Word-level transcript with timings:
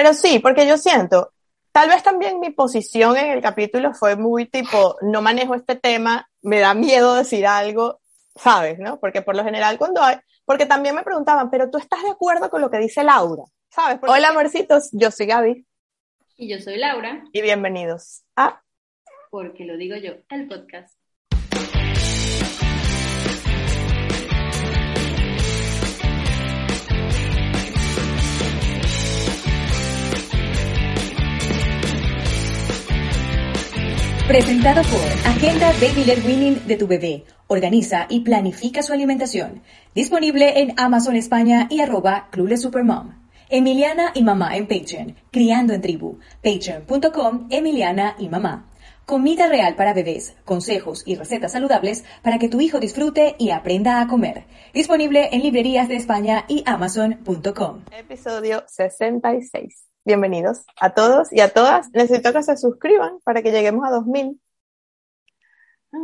Pero 0.00 0.14
sí, 0.14 0.38
porque 0.38 0.66
yo 0.66 0.78
siento, 0.78 1.34
tal 1.72 1.90
vez 1.90 2.02
también 2.02 2.40
mi 2.40 2.48
posición 2.48 3.18
en 3.18 3.32
el 3.32 3.42
capítulo 3.42 3.92
fue 3.92 4.16
muy 4.16 4.46
tipo, 4.46 4.96
no 5.02 5.20
manejo 5.20 5.54
este 5.54 5.76
tema, 5.76 6.26
me 6.40 6.58
da 6.58 6.72
miedo 6.72 7.12
decir 7.12 7.46
algo, 7.46 8.00
¿sabes? 8.34 8.78
¿No? 8.78 8.98
Porque 8.98 9.20
por 9.20 9.36
lo 9.36 9.44
general 9.44 9.76
cuando 9.76 10.02
hay, 10.02 10.16
porque 10.46 10.64
también 10.64 10.94
me 10.94 11.02
preguntaban, 11.02 11.50
pero 11.50 11.68
tú 11.68 11.76
estás 11.76 12.02
de 12.02 12.08
acuerdo 12.08 12.48
con 12.48 12.62
lo 12.62 12.70
que 12.70 12.78
dice 12.78 13.04
Laura, 13.04 13.44
¿sabes? 13.68 13.98
Hola, 14.00 14.28
amorcitos, 14.28 14.88
yo 14.92 15.10
soy 15.10 15.26
Gaby. 15.26 15.66
Y 16.38 16.48
yo 16.48 16.58
soy 16.60 16.78
Laura. 16.78 17.22
Y 17.30 17.42
bienvenidos 17.42 18.22
a 18.36 18.62
Porque 19.28 19.66
lo 19.66 19.76
digo 19.76 19.96
yo, 19.96 20.12
el 20.30 20.48
podcast. 20.48 20.99
Presentado 34.30 34.82
por 34.82 35.00
Agenda 35.28 35.72
Baby 35.80 36.04
Led 36.04 36.24
Winning 36.24 36.64
de 36.68 36.76
tu 36.76 36.86
bebé. 36.86 37.24
Organiza 37.48 38.06
y 38.08 38.20
planifica 38.20 38.80
su 38.80 38.92
alimentación. 38.92 39.60
Disponible 39.92 40.60
en 40.60 40.72
Amazon 40.78 41.16
España 41.16 41.66
y 41.68 41.80
arroba 41.80 42.28
Clueless 42.30 42.62
Supermom. 42.62 43.10
Emiliana 43.48 44.12
y 44.14 44.22
Mamá 44.22 44.56
en 44.56 44.68
Patreon. 44.68 45.16
Criando 45.32 45.72
en 45.72 45.80
Tribu. 45.80 46.20
Patreon.com 46.44 47.48
Emiliana 47.50 48.14
y 48.20 48.28
Mamá. 48.28 48.70
Comida 49.04 49.48
real 49.48 49.74
para 49.74 49.94
bebés, 49.94 50.36
consejos 50.44 51.02
y 51.04 51.16
recetas 51.16 51.50
saludables 51.50 52.04
para 52.22 52.38
que 52.38 52.48
tu 52.48 52.60
hijo 52.60 52.78
disfrute 52.78 53.34
y 53.36 53.50
aprenda 53.50 54.00
a 54.00 54.06
comer. 54.06 54.44
Disponible 54.72 55.30
en 55.32 55.42
librerías 55.42 55.88
de 55.88 55.96
España 55.96 56.44
y 56.46 56.62
Amazon.com. 56.66 57.82
Episodio 57.90 58.62
66. 58.68 59.89
Bienvenidos 60.04 60.64
a 60.80 60.90
todos 60.94 61.32
y 61.32 61.40
a 61.40 61.52
todas. 61.52 61.90
Necesito 61.92 62.32
que 62.32 62.42
se 62.42 62.56
suscriban 62.56 63.18
para 63.24 63.42
que 63.42 63.52
lleguemos 63.52 63.86
a 63.86 63.90
2000. 63.90 64.40
Ah, 65.92 65.98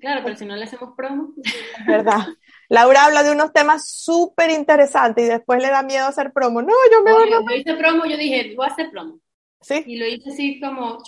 claro, 0.00 0.20
pero 0.24 0.36
si 0.36 0.46
no 0.46 0.56
le 0.56 0.64
hacemos 0.64 0.94
promo. 0.96 1.34
Es 1.44 1.86
verdad. 1.86 2.20
Laura 2.68 3.04
habla 3.04 3.22
de 3.22 3.32
unos 3.32 3.52
temas 3.52 3.86
súper 3.88 4.50
interesantes 4.50 5.26
y 5.26 5.28
después 5.28 5.60
le 5.60 5.68
da 5.68 5.82
miedo 5.82 6.06
hacer 6.06 6.32
promo. 6.32 6.62
No, 6.62 6.72
yo 6.90 7.02
me 7.02 7.12
voy 7.12 7.28
a... 7.32 7.40
yo 7.40 7.56
hice 7.56 7.74
promo, 7.74 8.06
yo 8.06 8.16
dije, 8.16 8.54
voy 8.56 8.66
a 8.66 8.70
hacer 8.72 8.90
promo. 8.90 9.18
Sí, 9.60 9.82
Y 9.86 9.96
lo 9.98 10.06
hice 10.06 10.30
así 10.30 10.58
como 10.60 10.98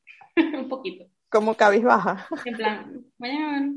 un 0.36 0.68
poquito. 0.68 1.06
como 1.30 1.54
cabizbaja. 1.54 2.26
En 2.44 2.56
plan, 2.56 3.04
bueno, 3.16 3.74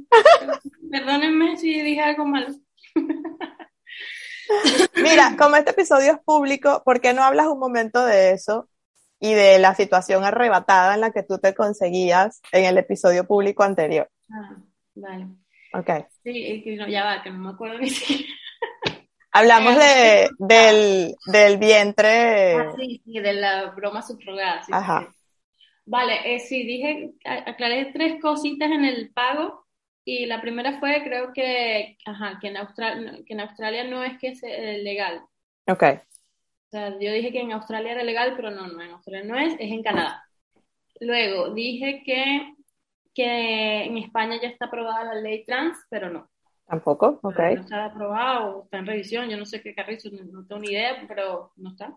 perdónenme 0.92 1.58
si 1.58 1.82
dije 1.82 2.02
algo 2.02 2.26
malo. 2.26 2.48
Mira, 4.96 5.36
como 5.38 5.56
este 5.56 5.72
episodio 5.72 6.14
es 6.14 6.20
público, 6.24 6.82
¿por 6.86 7.02
qué 7.02 7.14
no 7.14 7.24
hablas 7.24 7.48
un 7.48 7.60
momento 7.60 8.06
de 8.06 8.32
eso 8.32 8.70
y 9.20 9.34
de 9.34 9.60
la 9.60 9.76
situación 9.76 10.24
arrebatada 10.24 10.94
en 10.96 11.02
la 11.02 11.12
que 11.12 11.24
tú 11.24 11.40
te 11.40 11.54
conseguías 11.54 12.42
en 12.52 12.66
el 12.66 12.78
episodio 12.78 13.26
público 13.26 13.64
anterior? 13.64 14.10
Ah, 14.32 14.58
vale. 14.96 15.28
Ok. 15.74 15.90
Sí, 16.24 16.46
es 16.48 16.64
que 16.64 16.76
no, 16.76 16.88
ya 16.88 17.04
va, 17.06 17.24
que 17.24 17.30
no 17.32 17.40
me 17.40 17.50
acuerdo 17.50 17.80
ni 17.80 17.90
siquiera. 17.90 18.32
Hablamos 19.32 19.76
de, 19.76 20.30
del, 20.40 21.16
del 21.26 21.58
vientre. 21.58 22.56
Ah, 22.56 22.74
sí, 22.78 23.02
sí, 23.06 23.20
de 23.20 23.34
la 23.34 23.72
broma 23.72 24.02
subrogada. 24.02 24.64
sí, 24.64 24.72
Ajá. 24.74 25.08
sí. 25.08 25.14
Vale, 25.86 26.36
eh, 26.36 26.40
sí, 26.40 26.66
dije, 26.66 27.14
aclaré 27.24 27.92
tres 27.94 28.22
cositas 28.22 28.70
en 28.70 28.84
el 28.84 29.12
pago 29.14 29.67
y 30.10 30.26
la 30.26 30.40
primera 30.40 30.80
fue, 30.80 31.04
creo 31.04 31.34
que, 31.34 31.98
ajá, 32.06 32.40
que 32.40 32.48
en 32.48 32.56
Australia, 32.56 33.20
que 33.26 33.34
en 33.34 33.42
Australia 33.42 33.84
no 33.84 34.06
es 34.06 34.18
que 34.18 34.30
es 34.30 34.42
eh, 34.42 34.78
legal. 34.82 35.22
Ok. 35.68 35.84
O 35.84 36.70
sea, 36.70 36.92
yo 36.92 37.12
dije 37.12 37.34
que 37.34 37.42
en 37.42 37.52
Australia 37.52 37.92
era 37.92 38.04
legal, 38.06 38.32
pero 38.38 38.50
no, 38.50 38.68
no, 38.68 38.82
en 38.82 38.92
Australia 38.92 39.26
no 39.26 39.38
es, 39.38 39.56
es 39.56 39.70
en 39.70 39.84
Canadá. 39.84 40.24
Luego 41.02 41.54
dije 41.54 42.04
que, 42.06 42.54
que 43.14 43.84
en 43.84 43.98
España 43.98 44.40
ya 44.42 44.48
está 44.48 44.68
aprobada 44.68 45.14
la 45.14 45.20
ley 45.20 45.44
trans, 45.44 45.78
pero 45.90 46.10
no. 46.10 46.30
Tampoco. 46.66 47.20
Ok. 47.22 47.40
No 47.40 47.62
está 47.62 47.86
aprobada 47.88 48.46
o 48.46 48.64
está 48.64 48.78
en 48.78 48.86
revisión, 48.86 49.30
yo 49.30 49.36
no 49.36 49.46
sé 49.46 49.62
qué 49.62 49.76
carrizo, 49.76 50.10
no, 50.14 50.24
no 50.24 50.48
tengo 50.48 50.62
ni 50.62 50.70
idea, 50.70 51.04
pero 51.06 51.52
no 51.58 51.72
está. 51.72 51.94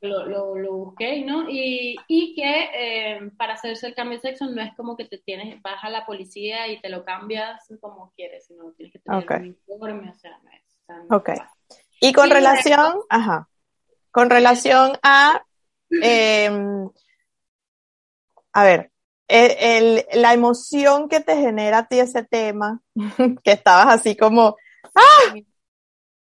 Lo, 0.00 0.26
lo, 0.26 0.56
lo 0.56 0.72
busqué, 0.74 1.24
¿no? 1.24 1.48
Y, 1.48 1.96
y 2.08 2.34
que 2.34 2.68
eh, 2.74 3.30
para 3.38 3.54
hacerse 3.54 3.86
el 3.86 3.94
cambio 3.94 4.18
de 4.18 4.22
sexo 4.28 4.46
no 4.46 4.60
es 4.62 4.74
como 4.76 4.96
que 4.96 5.04
te 5.04 5.18
tienes, 5.18 5.60
vas 5.62 5.82
a 5.82 5.90
la 5.90 6.04
policía 6.06 6.68
y 6.68 6.80
te 6.80 6.88
lo 6.88 7.04
cambias 7.04 7.66
como 7.80 8.12
quieres, 8.16 8.46
sino 8.46 8.72
tienes 8.72 8.92
que 8.92 8.98
tener 8.98 9.24
Ok. 9.24 9.30
un 9.38 9.44
informe, 9.46 10.10
o 10.10 10.14
sea, 10.14 10.38
no 10.42 10.50
es. 10.50 10.62
o 10.82 10.84
sea, 10.86 10.96
no 10.98 11.16
Ok. 11.16 11.26
pasa. 11.28 11.52
Y 12.00 12.12
con 12.12 12.26
Y 12.28 12.32
relación, 12.32 12.98
ajá, 13.08 13.48
con 14.10 14.30
relación 14.30 14.92
a, 15.02 15.44
em, 15.90 16.90
a 18.52 18.64
ver, 18.64 18.90
el- 19.28 19.56
el- 19.58 20.20
la 20.20 20.34
emoción 20.34 21.08
que 21.08 21.20
te 21.20 21.36
genera 21.36 21.78
a 21.78 21.88
ti 21.88 21.98
ese 21.98 22.24
tema, 22.24 22.82
que 23.44 23.52
estabas 23.52 23.86
así 24.00 24.16
como, 24.16 24.56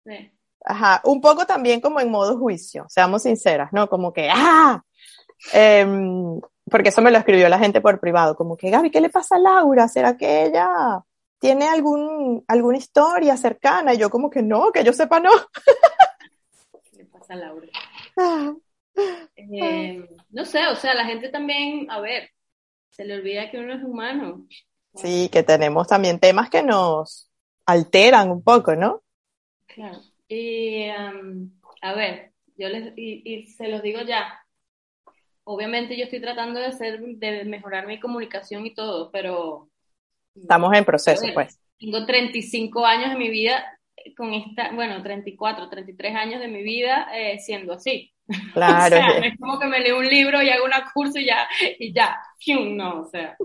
Sí. 0.04 0.32
Ajá, 0.64 1.00
un 1.04 1.20
poco 1.20 1.46
también 1.46 1.80
como 1.80 2.00
en 2.00 2.10
modo 2.10 2.38
juicio, 2.38 2.86
seamos 2.88 3.22
sinceras, 3.22 3.72
¿no? 3.72 3.88
Como 3.88 4.12
que, 4.12 4.28
ah, 4.32 4.82
Em, 5.52 6.40
porque 6.70 6.90
eso 6.90 7.02
me 7.02 7.10
lo 7.10 7.18
escribió 7.18 7.48
la 7.48 7.58
gente 7.58 7.80
por 7.80 8.00
privado, 8.00 8.36
como 8.36 8.56
que, 8.56 8.70
Gaby, 8.70 8.90
¿qué 8.90 9.00
le 9.00 9.10
pasa 9.10 9.36
a 9.36 9.38
Laura? 9.38 9.88
¿Será 9.88 10.16
que 10.16 10.44
ella 10.44 11.02
tiene 11.38 11.66
algún, 11.68 12.44
alguna 12.46 12.78
historia 12.78 13.36
cercana? 13.36 13.94
Y 13.94 13.98
yo 13.98 14.10
como 14.10 14.30
que 14.30 14.42
no, 14.42 14.70
que 14.72 14.84
yo 14.84 14.92
sepa 14.92 15.20
no. 15.20 15.30
¿Qué 16.90 16.98
le 16.98 17.04
pasa 17.06 17.34
a 17.34 17.36
Laura? 17.36 17.68
Ah, 18.16 18.52
Eh, 19.36 20.06
no 20.30 20.44
sé, 20.44 20.66
o 20.68 20.76
sea, 20.76 20.94
la 20.94 21.06
gente 21.06 21.30
también, 21.30 21.90
a 21.90 22.00
ver, 22.00 22.30
se 22.90 23.04
le 23.04 23.14
olvida 23.14 23.50
que 23.50 23.58
uno 23.58 23.74
es 23.74 23.82
humano. 23.82 24.46
Sí, 24.94 25.30
que 25.32 25.42
tenemos 25.42 25.88
también 25.88 26.20
temas 26.20 26.50
que 26.50 26.62
nos 26.62 27.30
alteran 27.64 28.30
un 28.30 28.42
poco, 28.42 28.76
¿no? 28.76 29.02
Claro. 29.66 30.11
Y, 30.34 30.88
am, 30.88 31.50
a 31.82 31.94
ver, 31.94 32.32
yo 32.56 32.68
les, 32.68 32.92
y, 32.96 33.22
y 33.24 33.46
se 33.48 33.68
los 33.68 33.82
digo 33.82 34.00
ya. 34.02 34.38
Obviamente 35.44 35.96
yo 35.96 36.04
estoy 36.04 36.20
tratando 36.20 36.60
de 36.60 36.66
hacer, 36.66 37.00
de 37.00 37.44
mejorar 37.44 37.86
mi 37.86 37.98
comunicación 38.00 38.64
y 38.64 38.74
todo, 38.74 39.10
pero 39.10 39.68
Estamos 40.34 40.72
en 40.74 40.84
proceso, 40.84 41.26
ver. 41.26 41.34
pues. 41.34 41.58
tengo 41.78 42.06
35 42.06 42.86
años 42.86 43.10
de 43.10 43.16
mi 43.18 43.28
vida 43.28 43.62
con 44.16 44.32
esta, 44.32 44.72
bueno, 44.72 45.02
34, 45.02 45.68
33 45.68 46.14
años 46.16 46.40
de 46.40 46.48
mi 46.48 46.62
vida 46.62 47.08
eh, 47.14 47.38
siendo 47.38 47.74
así. 47.74 48.10
Claro. 48.54 48.96
O 48.96 48.98
sea, 48.98 49.18
es- 49.18 49.38
como 49.38 49.58
que 49.58 49.66
me 49.66 49.80
leo 49.80 49.98
un 49.98 50.08
libro 50.08 50.40
y 50.42 50.48
hago 50.48 50.64
una 50.64 50.90
curso 50.94 51.18
y 51.18 51.26
ya, 51.26 51.46
y 51.78 51.92
ya, 51.92 52.16
no, 52.70 53.00
o 53.02 53.04
sea, 53.04 53.36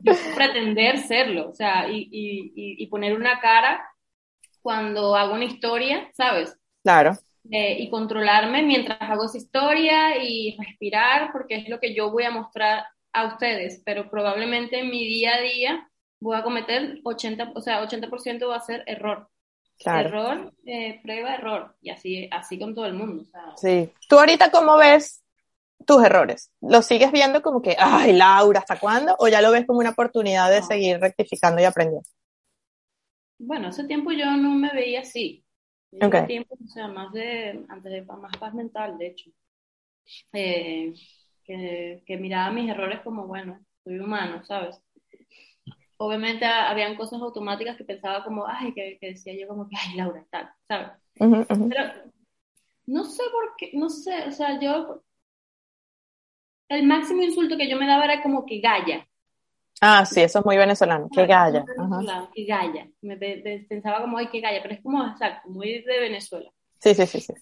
yo 0.00 0.12
pretender 0.34 0.98
serlo, 0.98 1.50
o 1.50 1.54
sea, 1.54 1.88
y, 1.88 2.08
y, 2.10 2.82
y 2.82 2.86
poner 2.88 3.14
una 3.14 3.38
cara 3.40 3.86
cuando 4.68 5.16
hago 5.16 5.32
una 5.32 5.46
historia, 5.46 6.10
¿sabes? 6.12 6.54
claro, 6.82 7.16
Eh, 7.50 7.76
y 7.80 7.88
controlarme 7.88 8.62
mientras 8.62 9.00
hago 9.00 9.24
esa 9.24 9.38
historia 9.38 10.22
y 10.22 10.54
respirar, 10.58 11.32
porque 11.32 11.56
es 11.56 11.68
lo 11.70 11.80
que 11.80 11.94
yo 11.94 12.10
voy 12.10 12.24
a 12.24 12.30
mostrar 12.30 12.84
a 13.14 13.24
ustedes, 13.28 13.80
pero 13.86 14.10
probablemente 14.10 14.80
en 14.80 14.90
mi 14.90 15.06
día 15.06 15.36
a 15.36 15.40
día 15.40 15.88
voy 16.20 16.36
a 16.36 16.42
cometer 16.42 16.98
80, 17.02 17.52
o 17.54 17.62
sea, 17.62 17.80
80% 17.82 18.46
va 18.48 18.56
a 18.56 18.60
ser 18.60 18.82
error. 18.86 19.30
claro. 19.78 20.08
Error, 20.08 20.52
eh, 20.66 21.00
prueba, 21.02 21.34
error. 21.36 21.74
Y 21.80 21.88
así, 21.88 22.28
así 22.30 22.58
con 22.58 22.74
todo 22.74 22.84
el 22.84 22.92
mundo. 22.92 23.24
sea, 23.24 23.54
Sí. 23.56 23.90
¿Tú 24.06 24.18
ahorita 24.18 24.50
cómo 24.50 24.76
ves 24.76 25.22
tus 25.86 26.04
errores? 26.04 26.50
¿Los 26.60 26.84
sigues 26.84 27.10
viendo 27.12 27.40
como 27.40 27.62
que, 27.62 27.74
ay, 27.78 28.12
Laura, 28.12 28.60
¿hasta 28.60 28.78
cuándo? 28.78 29.16
¿O 29.18 29.28
ya 29.28 29.40
lo 29.40 29.50
ves 29.50 29.64
como 29.66 29.78
una 29.78 29.90
oportunidad 29.96 30.50
de 30.50 30.60
No. 30.60 30.66
seguir 30.66 31.00
rectificando 31.00 31.62
y 31.62 31.64
aprendiendo? 31.64 32.06
Bueno, 33.38 33.68
hace 33.68 33.84
tiempo 33.86 34.12
yo 34.12 34.26
no 34.36 34.50
me 34.54 34.70
veía 34.72 35.00
así. 35.00 35.44
Yo 35.90 36.00
Ok. 36.00 36.14
llevo 36.14 36.24
tiempo, 36.26 36.56
o 36.62 36.68
sea, 36.68 36.88
más 36.88 37.12
de, 37.12 37.64
antes 37.68 37.92
de 37.92 38.02
más 38.02 38.36
paz 38.38 38.54
mental, 38.54 38.98
de 38.98 39.06
hecho. 39.08 39.30
Eh, 40.32 40.94
que, 41.44 42.02
que 42.06 42.16
miraba 42.18 42.52
mis 42.52 42.70
errores 42.70 43.00
como, 43.02 43.26
bueno, 43.26 43.64
soy 43.84 43.98
humano, 44.00 44.44
¿sabes? 44.44 44.80
Obviamente 45.96 46.44
a- 46.46 46.70
habían 46.70 46.96
cosas 46.96 47.20
automáticas 47.20 47.76
que 47.76 47.84
pensaba 47.84 48.24
como, 48.24 48.46
ay, 48.46 48.72
que, 48.74 48.98
que 49.00 49.08
decía 49.08 49.34
yo 49.38 49.48
como 49.48 49.68
que, 49.68 49.76
ay, 49.76 49.96
Laura, 49.96 50.24
tal, 50.30 50.50
¿sabes? 50.68 50.88
Ujú, 51.20 51.36
ujú. 51.52 51.66
Pero 51.68 51.84
no 52.86 53.04
sé 53.04 53.22
por 53.32 53.54
qué, 53.56 53.70
no 53.74 53.88
sé, 53.88 54.26
o 54.28 54.32
sea, 54.32 54.58
yo, 54.60 55.02
el 56.70 56.86
máximo 56.86 57.22
insulto 57.22 57.58
que 57.58 57.68
yo 57.68 57.76
me 57.76 57.86
daba 57.86 58.04
era 58.06 58.22
como 58.22 58.46
que 58.46 58.60
galla. 58.60 59.06
Ah, 59.80 60.04
sí, 60.04 60.20
eso 60.20 60.40
es 60.40 60.44
muy 60.44 60.56
venezolano. 60.56 61.08
Qué 61.12 61.26
galla. 61.26 61.64
Venezolano, 61.66 62.30
Que 62.34 62.44
galla. 62.44 62.88
Me 63.02 63.16
pe- 63.16 63.40
pe- 63.42 63.66
pensaba 63.68 64.00
como, 64.00 64.18
ay, 64.18 64.28
que 64.28 64.40
galla, 64.40 64.60
pero 64.62 64.74
es 64.74 64.82
como, 64.82 65.06
exacto, 65.06 65.48
muy 65.50 65.82
de 65.82 66.00
Venezuela. 66.00 66.50
Sí, 66.80 66.94
sí, 66.94 67.06
sí, 67.06 67.20
sí. 67.20 67.32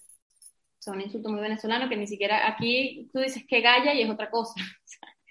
O 0.79 0.81
sea, 0.81 0.93
un 0.93 1.01
insulto 1.01 1.29
muy 1.29 1.41
venezolano 1.41 1.89
que 1.89 1.95
ni 1.97 2.07
siquiera 2.07 2.47
aquí 2.47 3.09
tú 3.13 3.19
dices 3.19 3.43
que 3.47 3.61
galla 3.61 3.93
y 3.93 4.01
es 4.03 4.09
otra 4.09 4.29
cosa. 4.29 4.53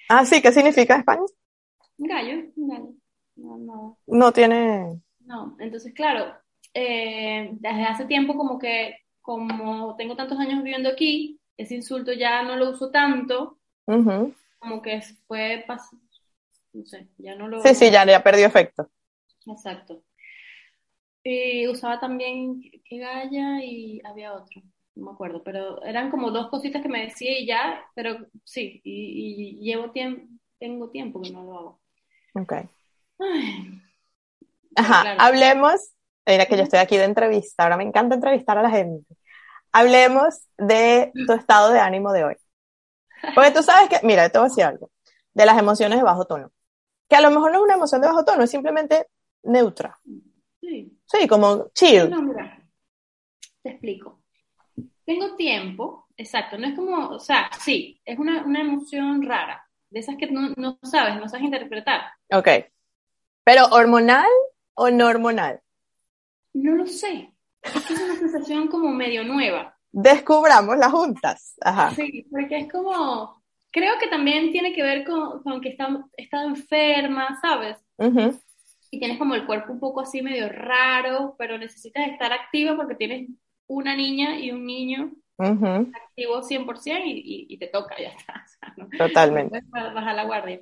Ah, 0.09 0.25
sí, 0.25 0.43
¿qué 0.43 0.53
significa 0.53 0.97
España? 0.97 1.23
Un 1.99 2.09
gallo, 2.09 2.37
gallo. 2.57 2.95
No, 3.37 3.59
no, 3.59 3.99
No 4.09 4.33
tiene. 4.33 5.01
no. 5.21 5.57
Entonces, 5.61 5.93
claro, 5.95 6.35
eh, 6.75 7.51
desde 7.53 7.85
hace 7.85 8.05
tiempo 8.07 8.37
como 8.37 8.59
que, 8.59 8.97
como 9.21 9.97
tengo 9.97 10.17
tantos 10.17 10.39
años 10.39 10.63
viviendo 10.63 10.89
aquí, 10.91 11.41
ese 11.57 11.75
insulto 11.75 12.13
ya 12.13 12.43
no 12.43 12.57
lo 12.57 12.71
uso 12.71 12.91
tanto, 12.91 13.59
como 14.59 14.83
que 14.83 15.01
fue, 15.27 15.65
no 16.77 16.85
sé, 16.87 17.09
ya 17.19 17.35
no 17.35 17.49
lo... 17.49 17.63
Sí, 17.63 17.75
sí, 17.75 17.91
ya, 17.91 18.05
ya 18.07 18.23
perdió 18.23 18.47
efecto. 18.47 18.91
Exacto. 19.47 20.03
Y 21.23 21.67
usaba 21.69 21.99
también 21.99 22.61
que 22.85 22.99
galla 22.99 23.61
y 23.63 24.01
había 24.05 24.33
otro, 24.35 24.63
no 24.95 25.07
me 25.07 25.13
acuerdo, 25.13 25.43
pero 25.43 25.83
eran 25.83 26.11
como 26.11 26.31
dos 26.31 26.49
cositas 26.49 26.83
que 26.83 26.89
me 26.89 27.05
decía 27.05 27.39
y 27.39 27.47
ya, 27.47 27.85
pero 27.95 28.17
sí, 28.45 28.81
y, 28.85 29.59
y 29.61 29.65
llevo 29.65 29.91
tiempo, 29.91 30.23
tengo 30.59 30.91
tiempo 30.91 31.21
que 31.21 31.31
no 31.31 31.43
lo 31.43 31.59
hago. 31.59 31.81
Ok. 32.35 32.53
Ay, 33.19 33.81
Ajá, 34.77 35.03
claro. 35.03 35.21
hablemos, 35.23 35.93
mira 36.27 36.47
que 36.47 36.57
yo 36.57 36.63
estoy 36.63 36.79
aquí 36.81 36.97
de 36.97 37.05
entrevista, 37.05 37.63
ahora 37.65 37.77
me 37.77 37.85
encanta 37.85 38.15
entrevistar 38.15 38.59
a 38.59 38.63
la 38.63 38.71
gente. 38.71 39.17
Hablemos 39.73 40.49
de 40.59 41.13
tu 41.27 41.33
estado 41.33 41.73
de 41.73 41.81
ánimo 41.81 42.13
de 42.13 42.25
hoy. 42.25 42.37
Porque 43.35 43.51
tú 43.53 43.63
sabes 43.63 43.89
que, 43.89 44.07
mira, 44.07 44.29
te 44.31 44.39
voy 44.39 44.47
a 44.47 44.49
decir 44.51 44.65
algo, 44.65 44.91
de 45.35 45.47
las 45.47 45.59
emociones 45.59 45.99
de 45.99 46.05
bajo 46.05 46.27
tono. 46.27 46.53
Que 47.09 47.17
a 47.17 47.21
lo 47.21 47.31
mejor 47.31 47.53
no 47.53 47.59
es 47.59 47.65
una 47.65 47.75
emoción 47.75 48.01
de 48.01 48.09
bajo 48.09 48.25
tono, 48.25 48.43
es 48.43 48.51
simplemente 48.51 49.07
neutra. 49.45 49.99
sí. 50.61 50.93
Sí, 51.07 51.29
como 51.29 51.69
chill. 51.73 52.11
No, 52.11 52.21
mira, 52.21 52.61
te 53.63 53.71
explico. 53.71 54.23
Tengo 55.05 55.37
tiempo, 55.37 56.09
exacto, 56.17 56.59
no 56.59 56.67
es 56.67 56.75
como, 56.75 57.11
o 57.11 57.21
sea, 57.21 57.49
sí, 57.61 58.01
es 58.05 58.19
una, 58.19 58.45
una 58.45 58.61
emoción 58.61 59.23
rara, 59.23 59.65
de 59.91 60.01
esas 60.01 60.17
que 60.17 60.27
no, 60.27 60.53
no 60.57 60.79
sabes, 60.83 61.15
no 61.17 61.29
sabes 61.29 61.45
interpretar. 61.45 62.03
Ok. 62.33 62.49
Pero 63.45 63.67
hormonal 63.67 64.27
o 64.75 64.91
no 64.91 65.07
hormonal. 65.07 65.61
No 66.55 66.75
lo 66.75 66.87
sé, 66.87 67.33
es 67.63 67.91
una 67.91 68.17
sensación 68.17 68.67
como 68.67 68.91
medio 68.91 69.23
nueva. 69.23 69.79
Descubramos 69.93 70.77
las 70.77 70.91
juntas. 70.91 71.55
Ajá. 71.61 71.93
Sí, 71.95 72.27
porque 72.31 72.59
es 72.59 72.73
como, 72.73 73.43
creo 73.77 73.99
que 74.01 74.09
también 74.09 74.53
tiene 74.53 74.73
que 74.73 74.83
ver 74.83 75.05
con, 75.05 75.43
con 75.43 75.61
que 75.61 75.69
está, 75.69 75.87
estado 76.17 76.49
enferma, 76.49 77.39
¿sabes? 77.43 77.77
Y 78.91 78.99
tienes 78.99 79.19
como 79.19 79.35
el 79.35 79.45
cuerpo 79.45 79.73
un 79.75 79.81
poco 79.81 80.01
así 80.01 80.23
medio 80.23 80.49
raro, 80.49 81.35
pero 81.39 81.59
necesitas 81.59 82.09
estar 82.09 82.33
activa 82.33 82.75
porque 82.75 82.95
tienes 82.95 83.29
una 83.67 83.95
niña 83.95 84.39
y 84.39 84.51
un 84.51 84.65
niño 84.65 85.13
Ujú. 85.39 85.93
activo 85.93 86.41
100% 86.43 87.03
y, 87.05 87.11
y, 87.11 87.47
y 87.51 87.59
te 87.59 87.67
toca, 87.67 88.01
ya 88.01 88.09
está. 88.09 88.33
o 88.47 88.49
sea, 88.49 88.75
¿no? 88.79 88.89
Totalmente. 88.97 89.61
No 89.61 89.95
bajar 89.95 90.15
la 90.17 90.25
guardia. 90.25 90.61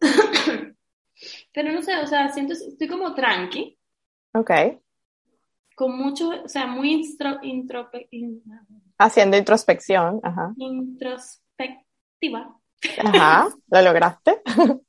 Pero 1.52 1.72
no 1.72 1.82
sé, 1.82 1.96
o 1.96 2.06
sea, 2.06 2.28
siento, 2.28 2.52
estoy 2.52 2.86
como 2.86 3.14
tranqui, 3.14 3.76
Ok. 4.34 4.50
con 5.74 5.98
mucho, 5.98 6.28
o 6.44 6.48
sea, 6.48 6.68
muy 6.68 6.92
instro, 6.92 7.40
intrope- 7.42 8.06
in- 8.12 8.44
Haciendo 8.98 9.36
introspección. 9.36 10.20
Ajá. 10.22 10.54
Introspectiva. 12.20 12.60
Ajá. 13.04 13.48
¿Lo 13.70 13.82
lograste? 13.82 14.42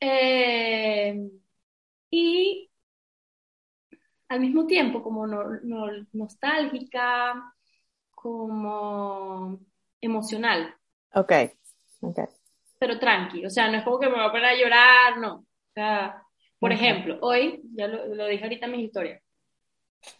Eh, 0.00 1.14
y 2.10 2.70
al 4.28 4.40
mismo 4.40 4.66
tiempo 4.66 5.02
como 5.02 5.26
no- 5.26 5.60
no- 5.62 6.06
nostálgica, 6.12 7.54
como 8.14 9.60
emocional, 10.00 10.74
Ok. 11.14 11.32
Ok. 12.02 12.18
pero 12.78 12.98
tranqui, 12.98 13.44
o 13.46 13.50
sea, 13.50 13.70
no 13.70 13.78
es 13.78 13.84
como 13.84 13.98
que 14.00 14.08
me 14.08 14.16
va 14.18 14.26
a 14.26 14.30
poner 14.32 14.46
a 14.46 14.54
llorar, 14.56 15.18
no. 15.18 15.34
O 15.36 15.46
sea, 15.74 16.22
por 16.58 16.72
ejemplo, 16.72 17.18
hoy, 17.22 17.60
ya 17.74 17.86
lo, 17.88 18.06
lo 18.14 18.26
dije 18.26 18.42
ahorita 18.44 18.66
en 18.66 18.72
mis 18.72 18.84
historias, 18.86 19.22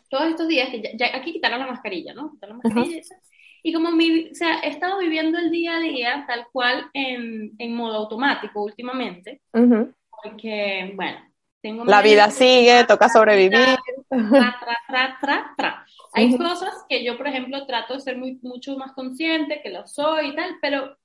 todos 0.08 0.28
estos 0.30 0.48
días 0.48 0.70
que 0.70 0.80
ya, 0.82 0.90
ya 0.96 1.16
aquí 1.16 1.32
quitaron 1.32 1.58
la 1.60 1.66
mascarilla, 1.66 2.14
¿no? 2.14 2.30
Quitaron 2.32 2.58
la 2.58 2.62
mascarilla 2.64 2.96
y 2.96 2.98
eso. 3.00 3.14
Y 3.62 3.72
como 3.72 3.92
mi, 3.92 4.30
o 4.30 4.34
sea, 4.34 4.60
he 4.60 4.68
estado 4.68 4.98
viviendo 4.98 5.38
el 5.38 5.50
día 5.50 5.76
a 5.76 5.80
día 5.80 6.24
tal 6.26 6.46
cual 6.50 6.90
en, 6.94 7.52
en 7.58 7.74
modo 7.74 7.94
automático 7.94 8.62
últimamente, 8.62 9.40
porque, 10.22 10.92
bueno, 10.96 11.18
tengo 11.60 11.84
La 11.84 12.02
vida 12.02 12.30
sigue, 12.30 12.84
toca 12.84 13.08
sobrevivir. 13.08 13.78
Tra, 14.08 14.56
tra, 14.58 14.78
tra, 14.88 15.18
tra, 15.20 15.54
tra. 15.56 15.86
Hay 16.14 16.34
Ujú. 16.34 16.42
cosas 16.42 16.74
que 16.88 17.04
yo, 17.04 17.16
por 17.16 17.28
ejemplo, 17.28 17.64
trato 17.66 17.94
de 17.94 18.00
ser 18.00 18.18
muy, 18.18 18.38
mucho 18.42 18.76
más 18.76 18.92
consciente, 18.92 19.60
que 19.62 19.70
lo 19.70 19.86
soy 19.86 20.30
y 20.30 20.34
tal, 20.34 20.56
pero 20.60 20.96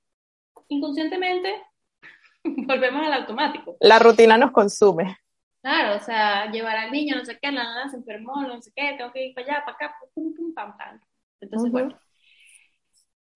inconscientemente 0.68 1.62
volvemos 2.44 3.06
al 3.06 3.12
automático. 3.12 3.76
La 3.80 4.00
rutina 4.00 4.36
nos 4.36 4.50
consume. 4.50 5.16
Claro, 5.62 5.96
o 5.96 6.00
sea, 6.00 6.50
llevar 6.50 6.76
al 6.76 6.90
niño, 6.90 7.16
no 7.16 7.24
sé 7.24 7.38
qué, 7.40 7.52
la 7.52 7.64
nada 7.64 7.88
se 7.88 7.96
enfermó, 7.96 8.42
no 8.42 8.60
sé 8.62 8.72
qué, 8.74 8.94
tengo 8.96 9.12
que 9.12 9.26
ir 9.26 9.34
para 9.34 9.46
allá, 9.46 9.64
para 9.64 9.76
acá, 9.76 9.96
pum, 10.14 10.34
pum, 10.34 10.54
pam, 10.54 10.76
pam. 10.76 11.00
Entonces, 11.40 11.70
bueno. 11.70 11.98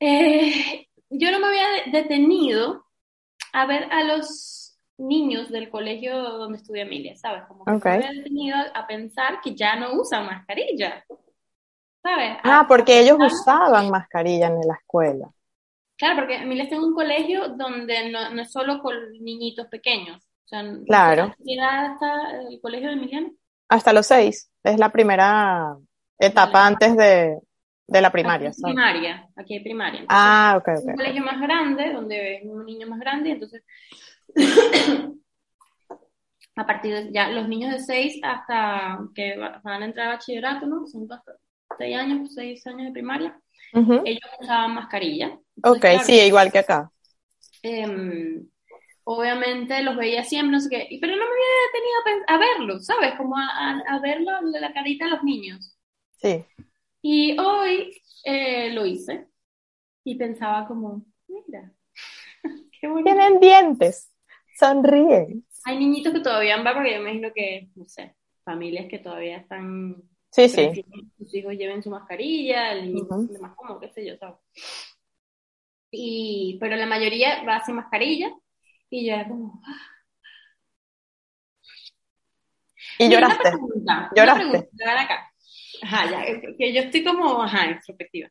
Eh, 0.04 0.88
yo 1.10 1.30
no 1.30 1.38
me 1.38 1.46
había 1.46 1.68
de- 1.68 1.90
detenido 1.92 2.84
a 3.52 3.66
ver 3.66 3.84
a 3.92 4.02
los 4.02 4.76
niños 4.98 5.48
del 5.50 5.70
colegio 5.70 6.18
donde 6.20 6.58
estudia 6.58 6.82
Emilia, 6.82 7.14
¿sabes? 7.16 7.44
Como 7.46 7.64
que 7.64 7.72
me 7.88 7.94
había 7.94 8.10
detenido 8.10 8.56
a 8.74 8.86
pensar 8.86 9.40
que 9.42 9.54
ya 9.54 9.76
no 9.76 9.92
usan 9.94 10.26
mascarilla, 10.26 11.04
¿sabes? 12.02 12.38
Ah, 12.42 12.60
A- 12.60 12.66
porque 12.66 12.98
ellos 13.00 13.16
pensar- 13.18 13.38
usaban 13.40 13.90
mascarilla 13.90 14.48
en 14.48 14.60
la 14.66 14.74
escuela. 14.74 15.30
Claro, 15.96 16.16
porque 16.16 16.34
Emilia 16.36 16.64
está 16.64 16.74
en 16.76 16.82
un 16.82 16.94
colegio 16.94 17.50
donde 17.50 18.10
no, 18.10 18.30
no 18.30 18.42
es 18.42 18.50
solo 18.50 18.80
con 18.82 18.94
niñitos 19.20 19.68
pequeños. 19.68 20.18
O 20.46 20.48
sea, 20.48 20.64
Claro. 20.84 21.22
a 21.24 21.36
¿qué 21.44 21.54
edad 21.54 21.92
está 21.92 22.40
el 22.50 22.60
colegio 22.60 22.88
de 22.88 22.94
Emiliano? 22.94 23.30
Hasta 23.68 23.92
los 23.92 24.06
seis. 24.06 24.50
Es 24.64 24.78
la 24.78 24.90
primera 24.90 25.76
etapa 26.18 26.52
Vale. 26.60 26.66
antes 26.74 26.96
de, 26.96 27.38
de 27.86 28.00
la 28.00 28.10
primaria. 28.10 28.50
Aquí 28.50 28.62
primaria, 28.62 29.28
aquí 29.36 29.54
hay 29.54 29.60
primaria. 29.64 30.00
Entonces, 30.00 30.18
Ah, 30.24 30.54
ok, 30.58 30.68
un 30.68 30.90
ok. 30.90 30.96
colegio 30.96 31.22
más 31.24 31.40
grande, 31.40 31.92
donde 31.92 32.36
es 32.36 32.42
un 32.44 32.64
niño 32.66 32.86
más 32.86 33.00
grande, 33.00 33.30
entonces 33.30 33.62
a 36.56 36.66
partir 36.66 36.94
de 36.94 37.12
ya 37.12 37.30
los 37.30 37.48
niños 37.48 37.72
de 37.72 37.80
6 37.80 38.20
hasta 38.22 38.98
que 39.14 39.36
va- 39.38 39.60
van 39.64 39.82
a 39.82 39.86
entrar 39.86 40.08
a 40.08 40.10
bachillerato, 40.12 40.66
¿no? 40.66 40.86
Son 40.86 41.10
hasta 41.10 41.32
6 41.78 41.96
años, 41.96 42.34
6 42.34 42.66
años 42.66 42.86
de 42.86 42.92
primaria, 42.92 43.38
ellos 44.04 44.20
usaban 44.40 44.74
mascarilla. 44.74 45.26
Entonces, 45.56 45.78
Ok, 45.78 45.80
claro, 45.80 46.04
sí, 46.04 46.20
igual 46.20 46.52
que 46.52 46.58
acá. 46.58 46.90
em, 47.62 48.46
obviamente 49.04 49.82
los 49.82 49.96
veía 49.96 50.24
siempre, 50.24 50.52
no 50.52 50.60
sé 50.60 50.68
qué, 50.70 50.86
y- 50.90 50.98
pero 51.00 51.12
no 51.16 51.24
me 51.24 51.30
había 51.30 51.62
detenido 51.66 52.00
a, 52.00 52.04
pen- 52.04 52.24
a 52.28 52.38
verlo, 52.38 52.80
¿sabes? 52.80 53.14
Como 53.16 53.36
a, 53.36 53.44
a, 53.46 53.78
a 53.96 54.00
verlo, 54.00 54.30
la 54.42 54.72
carita 54.72 55.06
de 55.06 55.10
los 55.12 55.22
niños. 55.24 55.76
Sí. 56.20 56.44
Y 57.02 57.36
hoy 57.38 57.92
eh, 58.24 58.70
lo 58.72 58.86
hice 58.86 59.28
y 60.04 60.16
pensaba 60.16 60.66
como, 60.68 61.04
mira, 61.28 61.72
qué 62.80 62.88
bonito. 62.88 63.14
Tienen 63.14 63.38
dientes. 63.40 64.10
Sonríen. 64.58 65.46
Hay 65.64 65.78
niñitos 65.78 66.12
que 66.12 66.20
todavía 66.20 66.56
van, 66.62 66.74
porque 66.74 66.92
yo 66.94 67.00
me 67.02 67.10
imagino 67.10 67.32
que, 67.34 67.70
no 67.76 67.84
sé, 67.86 68.14
familias 68.44 68.86
que 68.88 68.98
todavía 68.98 69.38
están, 69.38 70.02
Sí, 70.30 70.48
sí. 70.48 70.82
sus 71.18 71.34
hijos 71.34 71.54
lleven 71.54 71.82
su 71.82 71.90
mascarilla, 71.90 72.72
el 72.72 72.86
niño 72.86 73.02
Ujú. 73.10 73.28
se 73.28 73.38
más 73.38 73.54
como, 73.56 73.78
qué 73.80 73.88
sé 73.90 74.06
yo, 74.06 74.16
¿sabes? 74.18 74.36
Y, 75.90 76.56
pero 76.60 76.76
la 76.76 76.86
mayoría 76.86 77.44
va 77.44 77.60
sin 77.64 77.76
mascarilla 77.76 78.30
y 78.90 79.06
yo 79.06 79.14
era 79.14 79.28
como, 79.28 79.62
ah. 79.66 79.92
Y 82.98 83.08
una 83.10 83.36
lloraste. 83.36 83.50
pregunta, 83.50 84.10
una 84.14 84.32
Lloraste. 84.32 84.32
pregunta, 84.32 84.68
ven 84.78 84.98
acá. 84.98 85.31
Ajá, 85.82 86.10
ya, 86.10 86.40
que- 86.56 86.72
yo 86.72 86.80
estoy 86.82 87.04
como, 87.04 87.42
ajá, 87.42 87.66
introspectiva. 87.66 88.28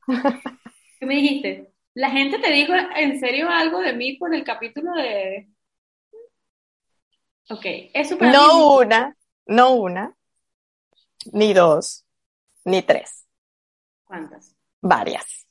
¿Qué 1.00 1.06
me 1.06 1.16
dijiste? 1.16 1.74
¿La 1.94 2.10
gente 2.10 2.40
te 2.40 2.52
dijo 2.52 2.74
en 2.96 3.20
serio 3.20 3.50
algo 3.50 3.80
de 3.82 3.94
mí 3.94 4.16
por 4.18 4.34
el 4.34 4.44
capítulo 4.44 4.94
de... 4.94 5.50
Ok, 7.50 7.66
eso 7.94 8.18
para 8.18 8.32
mí 8.32 8.38
No 8.38 8.54
muy- 8.54 8.86
una, 8.86 9.18
no 9.48 9.72
una, 9.74 10.16
ni 11.34 11.54
dos, 11.54 12.06
ni 12.66 12.82
tres. 12.82 13.26
¿Cuántas? 14.06 14.56
Varias. 14.82 15.46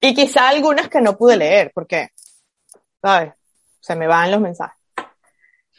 Y 0.00 0.14
quizá 0.14 0.48
algunas 0.50 0.88
que 0.90 1.00
no 1.00 1.16
pude 1.16 1.36
leer, 1.38 1.72
porque, 1.74 2.08
¿sabes? 3.00 3.32
Se 3.80 3.96
me 3.96 4.06
van 4.06 4.30
los 4.30 4.40
mensajes. 4.40 4.78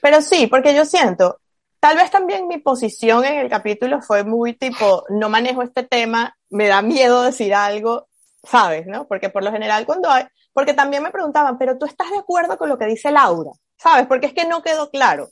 Pero 0.01 0.21
sí, 0.21 0.47
porque 0.47 0.75
yo 0.75 0.85
siento, 0.85 1.39
tal 1.85 1.97
vez 1.97 2.09
también 2.09 2.47
mi 2.47 2.57
posición 2.57 3.23
en 3.25 3.35
el 3.35 3.47
capítulo 3.47 4.01
fue 4.01 4.23
muy 4.23 4.53
tipo, 4.53 5.03
no 5.09 5.29
manejo 5.29 5.61
este 5.61 5.83
tema, 5.83 6.35
me 6.49 6.67
da 6.67 6.81
miedo 6.81 7.21
decir 7.21 7.53
algo, 7.53 8.07
¿sabes? 8.43 8.87
¿No? 8.87 9.05
Porque 9.07 9.29
por 9.29 9.43
lo 9.43 9.51
general 9.51 9.85
cuando 9.85 10.09
hay, 10.09 10.23
porque 10.51 10.73
también 10.73 11.03
me 11.03 11.11
preguntaban, 11.11 11.59
pero 11.59 11.77
tú 11.77 11.85
estás 11.85 12.09
de 12.09 12.17
acuerdo 12.17 12.57
con 12.57 12.69
lo 12.69 12.79
que 12.79 12.87
dice 12.87 13.11
Laura, 13.11 13.51
¿sabes? 13.77 14.07
Porque 14.07 14.25
es 14.25 14.33
que 14.33 14.47
no 14.47 14.63
quedó 14.63 14.89
claro. 14.89 15.29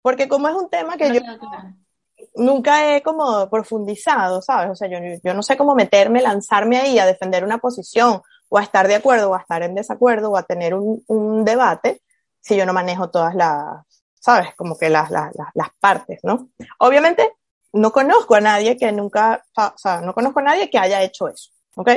Porque 0.00 0.28
como 0.28 0.48
es 0.48 0.54
un 0.54 0.70
tema 0.70 0.96
que 0.96 1.12
yo 1.12 1.20
nunca 2.36 2.94
he 2.94 3.02
como 3.02 3.50
profundizado, 3.50 4.40
¿sabes? 4.40 4.70
O 4.70 4.76
sea, 4.76 4.86
yo, 4.86 4.98
yo 5.24 5.34
no 5.34 5.42
sé 5.42 5.56
cómo 5.56 5.74
meterme, 5.74 6.22
lanzarme 6.22 6.76
ahí 6.78 7.00
a 7.00 7.06
defender 7.06 7.42
una 7.42 7.58
posición 7.58 8.22
o 8.48 8.58
a 8.58 8.62
estar 8.62 8.86
de 8.86 8.94
acuerdo 8.94 9.30
o 9.30 9.34
a 9.34 9.40
estar 9.40 9.64
en 9.64 9.74
desacuerdo 9.74 10.30
o 10.30 10.36
a 10.36 10.44
tener 10.44 10.74
un, 10.74 11.02
un 11.08 11.44
debate 11.44 12.02
si 12.40 12.56
yo 12.56 12.64
no 12.66 12.72
manejo 12.72 13.10
todas 13.10 13.34
las, 13.34 13.84
¿sabes? 14.20 14.54
Como 14.56 14.76
que 14.76 14.88
las, 14.90 15.10
las, 15.10 15.32
las, 15.54 15.68
partes, 15.80 16.20
¿no? 16.22 16.50
Obviamente 16.78 17.32
no 17.72 17.92
conozco 17.92 18.34
a 18.34 18.40
nadie 18.40 18.76
que 18.76 18.90
nunca, 18.92 19.44
o 19.56 19.72
sea, 19.76 20.00
no 20.00 20.14
conozco 20.14 20.40
a 20.40 20.44
nadie 20.44 20.70
que 20.70 20.78
haya 20.78 21.02
hecho 21.02 21.28
eso, 21.28 21.50
¿ok? 21.76 21.90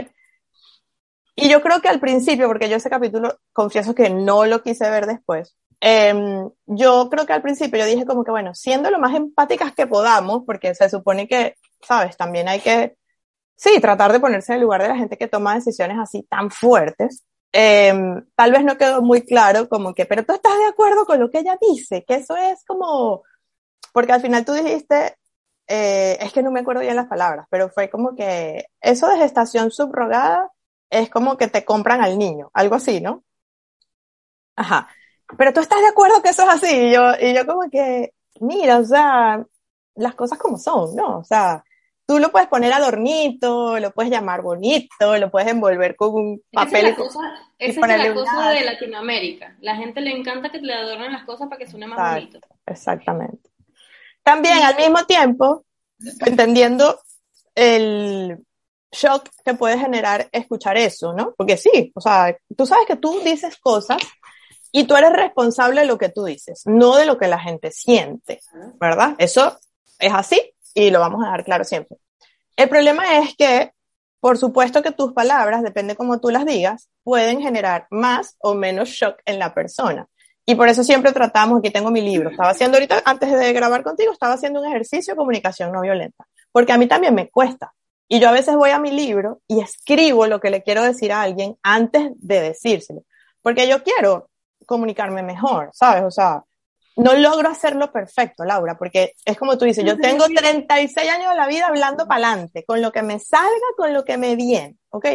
Y 1.35 1.49
yo 1.49 1.61
creo 1.61 1.81
que 1.81 1.87
al 1.87 1.99
principio, 1.99 2.47
porque 2.47 2.69
yo 2.69 2.77
ese 2.77 2.89
capítulo 2.89 3.39
confieso 3.53 3.95
que 3.95 4.09
no 4.09 4.45
lo 4.45 4.61
quise 4.61 4.89
ver 4.89 5.07
después, 5.07 5.55
em, 5.79 6.49
yo 6.65 7.09
creo 7.09 7.25
que 7.25 7.33
al 7.33 7.41
principio 7.41 7.79
yo 7.79 7.85
dije 7.85 8.05
como 8.05 8.23
que, 8.23 8.31
bueno, 8.31 8.53
siendo 8.53 8.91
lo 8.91 8.99
más 8.99 9.15
empáticas 9.15 9.73
que 9.73 9.87
podamos, 9.87 10.43
porque 10.45 10.75
se 10.75 10.89
supone 10.89 11.27
que, 11.27 11.55
sabes, 11.81 12.17
también 12.17 12.47
hay 12.49 12.59
que, 12.59 12.95
sí, 13.55 13.79
tratar 13.81 14.11
de 14.11 14.19
ponerse 14.19 14.51
en 14.53 14.57
el 14.57 14.63
lugar 14.63 14.81
de 14.83 14.89
la 14.89 14.97
gente 14.97 15.17
que 15.17 15.27
toma 15.27 15.55
decisiones 15.55 15.97
así 15.99 16.23
tan 16.29 16.51
fuertes. 16.51 17.23
Em, 17.53 18.25
tal 18.35 18.51
vez 18.51 18.63
no 18.63 18.77
quedó 18.77 19.01
muy 19.01 19.23
claro 19.23 19.67
como 19.69 19.93
que, 19.93 20.05
pero 20.05 20.25
tú 20.25 20.33
estás 20.33 20.57
de 20.57 20.65
acuerdo 20.67 21.05
con 21.05 21.19
lo 21.19 21.29
que 21.29 21.39
ella 21.39 21.57
dice, 21.61 22.03
que 22.05 22.15
eso 22.15 22.37
es 22.37 22.63
como, 22.65 23.23
porque 23.93 24.13
al 24.13 24.21
final 24.21 24.45
tú 24.45 24.53
dijiste, 24.53 25.17
eh, 25.67 26.17
es 26.21 26.33
que 26.33 26.43
no 26.43 26.51
me 26.51 26.61
acuerdo 26.61 26.81
bien 26.81 26.95
las 26.95 27.07
palabras, 27.07 27.47
pero 27.49 27.69
fue 27.69 27.89
como 27.89 28.15
que 28.15 28.65
eso 28.81 29.07
de 29.09 29.17
gestación 29.17 29.71
subrogada 29.71 30.51
es 30.89 31.09
como 31.09 31.37
que 31.37 31.47
te 31.47 31.65
compran 31.65 32.01
al 32.01 32.17
niño, 32.19 32.51
algo 32.53 32.75
así, 32.75 33.01
¿no? 33.01 33.23
Ajá. 34.55 34.87
Pero 35.37 35.53
tú 35.53 35.61
estás 35.61 35.81
de 35.81 35.87
acuerdo 35.87 36.21
que 36.21 36.29
eso 36.29 36.43
es 36.43 36.49
así, 36.49 36.67
y 36.89 36.93
yo, 36.93 37.11
y 37.19 37.33
yo 37.33 37.45
como 37.45 37.69
que, 37.69 38.13
mira, 38.41 38.79
o 38.79 38.83
sea, 38.85 39.45
las 39.95 40.15
cosas 40.15 40.37
como 40.39 40.57
son, 40.57 40.95
¿no? 40.95 41.19
O 41.19 41.23
sea, 41.23 41.63
tú 42.11 42.19
lo 42.19 42.29
puedes 42.29 42.49
poner 42.49 42.73
adornito, 42.73 43.79
lo 43.79 43.91
puedes 43.91 44.11
llamar 44.11 44.41
bonito, 44.41 45.17
lo 45.17 45.31
puedes 45.31 45.47
envolver 45.47 45.95
con 45.95 46.13
un 46.13 46.41
papel. 46.51 46.87
Esa 46.87 46.99
es 47.69 47.77
la 47.77 48.13
cosa, 48.13 48.49
de 48.49 48.65
Latinoamérica. 48.65 49.55
La 49.61 49.77
gente 49.77 50.01
le 50.01 50.11
encanta 50.11 50.49
que 50.49 50.59
le 50.59 50.73
adornen 50.73 51.13
las 51.13 51.23
cosas 51.23 51.47
para 51.47 51.57
que 51.57 51.71
suene 51.71 51.87
más 51.87 52.13
bonito. 52.13 52.39
Exactamente. 52.65 53.49
También 54.23 54.61
al 54.61 54.75
mismo 54.75 55.05
tiempo, 55.05 55.63
entendiendo 56.25 56.99
el, 57.55 58.43
shock 58.91 59.29
que 59.45 59.53
puede 59.53 59.79
generar 59.79 60.27
escuchar 60.33 60.75
eso, 60.75 61.13
¿no? 61.13 61.33
Porque 61.37 61.55
sí, 61.55 61.93
o 61.95 62.01
sea, 62.01 62.35
tú 62.57 62.65
sabes 62.65 62.85
que 62.87 62.97
tú 62.97 63.21
dices 63.23 63.55
cosas 63.55 64.01
y 64.73 64.83
tú 64.83 64.97
eres 64.97 65.13
responsable 65.13 65.79
de 65.79 65.87
lo 65.87 65.97
que 65.97 66.09
tú 66.09 66.25
dices, 66.25 66.63
no 66.65 66.97
de 66.97 67.05
lo 67.05 67.17
que 67.17 67.29
la 67.29 67.39
gente 67.39 67.71
siente, 67.71 68.41
¿verdad? 68.81 69.15
Eso 69.17 69.57
es 69.97 70.13
así 70.13 70.41
y 70.73 70.89
lo 70.89 70.99
vamos 70.99 71.21
a 71.23 71.27
dejar 71.27 71.45
claro 71.45 71.63
siempre. 71.63 72.00
El 72.61 72.69
problema 72.69 73.17
es 73.17 73.35
que, 73.35 73.71
por 74.19 74.37
supuesto 74.37 74.83
que 74.83 74.91
tus 74.91 75.13
palabras, 75.13 75.63
depende 75.63 75.95
cómo 75.95 76.19
tú 76.19 76.29
las 76.29 76.45
digas, 76.45 76.89
pueden 77.03 77.41
generar 77.41 77.87
más 77.89 78.35
o 78.37 78.53
menos 78.53 78.89
shock 78.89 79.15
en 79.25 79.39
la 79.39 79.55
persona. 79.55 80.07
Y 80.45 80.53
por 80.53 80.67
eso 80.67 80.83
siempre 80.83 81.11
tratamos, 81.11 81.57
aquí 81.57 81.71
tengo 81.71 81.89
mi 81.89 82.01
libro, 82.01 82.29
estaba 82.29 82.51
haciendo 82.51 82.77
ahorita, 82.77 83.01
antes 83.03 83.31
de 83.31 83.51
grabar 83.51 83.81
contigo, 83.81 84.13
estaba 84.13 84.35
haciendo 84.35 84.59
un 84.59 84.67
ejercicio 84.67 85.13
de 85.13 85.17
comunicación 85.17 85.71
no 85.71 85.81
violenta, 85.81 86.27
porque 86.51 86.71
a 86.71 86.77
mí 86.77 86.87
también 86.87 87.15
me 87.15 87.31
cuesta. 87.31 87.73
Y 88.07 88.19
yo 88.19 88.29
a 88.29 88.31
veces 88.31 88.55
voy 88.55 88.69
a 88.69 88.77
mi 88.77 88.91
libro 88.91 89.41
y 89.47 89.59
escribo 89.59 90.27
lo 90.27 90.39
que 90.39 90.51
le 90.51 90.61
quiero 90.61 90.83
decir 90.83 91.11
a 91.11 91.23
alguien 91.23 91.57
antes 91.63 92.11
de 92.17 92.41
decírselo, 92.41 93.05
porque 93.41 93.67
yo 93.67 93.81
quiero 93.81 94.29
comunicarme 94.67 95.23
mejor, 95.23 95.71
¿sabes? 95.73 96.03
O 96.03 96.11
sea, 96.11 96.43
no 97.01 97.13
logro 97.13 97.49
hacerlo 97.49 97.91
perfecto, 97.91 98.43
Laura, 98.43 98.77
porque 98.77 99.13
es 99.25 99.37
como 99.37 99.57
tú 99.57 99.65
dices, 99.65 99.83
yo 99.83 99.97
tengo 99.97 100.25
36 100.25 101.09
años 101.09 101.31
de 101.31 101.35
la 101.35 101.47
vida 101.47 101.67
hablando 101.67 102.07
para 102.07 102.27
adelante, 102.27 102.63
con 102.65 102.81
lo 102.81 102.91
que 102.91 103.01
me 103.01 103.19
salga, 103.19 103.49
con 103.77 103.93
lo 103.93 104.03
que 104.03 104.17
me 104.17 104.35
viene, 104.35 104.77
¿ok? 104.89 105.05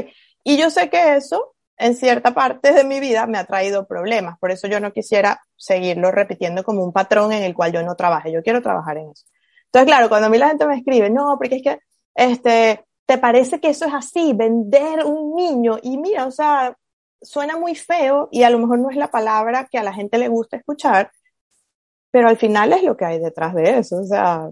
Y 0.44 0.56
yo 0.56 0.70
sé 0.70 0.90
que 0.90 1.16
eso 1.16 1.54
en 1.78 1.94
cierta 1.94 2.34
parte 2.34 2.72
de 2.72 2.84
mi 2.84 3.00
vida 3.00 3.26
me 3.26 3.38
ha 3.38 3.44
traído 3.44 3.86
problemas, 3.86 4.38
por 4.38 4.50
eso 4.50 4.66
yo 4.66 4.80
no 4.80 4.92
quisiera 4.92 5.40
seguirlo 5.56 6.10
repitiendo 6.10 6.64
como 6.64 6.82
un 6.82 6.92
patrón 6.92 7.32
en 7.32 7.42
el 7.42 7.54
cual 7.54 7.72
yo 7.72 7.82
no 7.82 7.94
trabaje, 7.94 8.32
yo 8.32 8.42
quiero 8.42 8.62
trabajar 8.62 8.98
en 8.98 9.10
eso. 9.10 9.24
Entonces, 9.66 9.86
claro, 9.86 10.08
cuando 10.08 10.26
a 10.26 10.30
mí 10.30 10.38
la 10.38 10.48
gente 10.48 10.66
me 10.66 10.76
escribe, 10.76 11.10
no, 11.10 11.36
porque 11.38 11.56
es 11.56 11.62
que, 11.62 11.78
este, 12.14 12.84
¿te 13.04 13.18
parece 13.18 13.60
que 13.60 13.68
eso 13.68 13.84
es 13.84 13.94
así? 13.94 14.32
Vender 14.32 15.04
un 15.04 15.34
niño. 15.34 15.78
Y 15.82 15.98
mira, 15.98 16.26
o 16.26 16.30
sea, 16.30 16.74
suena 17.20 17.56
muy 17.58 17.74
feo 17.74 18.28
y 18.30 18.42
a 18.42 18.50
lo 18.50 18.58
mejor 18.58 18.78
no 18.78 18.90
es 18.90 18.96
la 18.96 19.10
palabra 19.10 19.68
que 19.70 19.78
a 19.78 19.82
la 19.82 19.92
gente 19.92 20.18
le 20.18 20.28
gusta 20.28 20.56
escuchar, 20.56 21.10
pero 22.16 22.30
al 22.30 22.38
final 22.38 22.72
es 22.72 22.82
lo 22.82 22.96
que 22.96 23.04
hay 23.04 23.18
detrás 23.18 23.54
de 23.54 23.76
eso. 23.76 23.98
O 24.00 24.04
sea, 24.06 24.48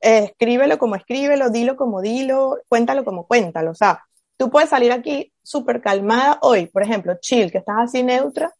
escríbelo 0.00 0.76
como 0.76 0.96
escríbelo, 0.96 1.48
dilo 1.48 1.76
como 1.76 2.02
dilo, 2.02 2.58
cuéntalo 2.68 3.04
como 3.04 3.28
cuéntalo. 3.28 3.70
O 3.70 3.76
sea, 3.76 4.02
tú 4.36 4.50
puedes 4.50 4.70
salir 4.70 4.90
aquí 4.90 5.32
súper 5.40 5.80
calmada 5.80 6.40
hoy, 6.42 6.66
por 6.66 6.82
ejemplo, 6.82 7.14
chill, 7.20 7.52
que 7.52 7.58
estás 7.58 7.76
así 7.78 8.02
neutra, 8.02 8.52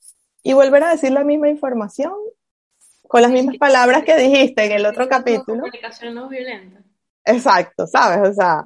y 0.45 0.53
volver 0.53 0.85
a 0.85 0.91
decir 0.91 1.11
la 1.11 1.25
misma 1.25 1.49
información 1.49 2.13
con 3.09 3.21
las 3.21 3.33
mismas 3.33 3.57
palabras 3.57 4.05
que 4.05 4.17
dijiste 4.17 4.65
en 4.65 4.71
el 4.71 4.87
otro 4.87 5.09
capítulo. 5.09 5.63
Comunicación 5.63 6.15
no 6.15 6.29
violenta. 6.29 6.83
Exacto, 7.25 7.89
¿sabes? 7.89 8.31
O 8.31 8.33
sea, 8.33 8.65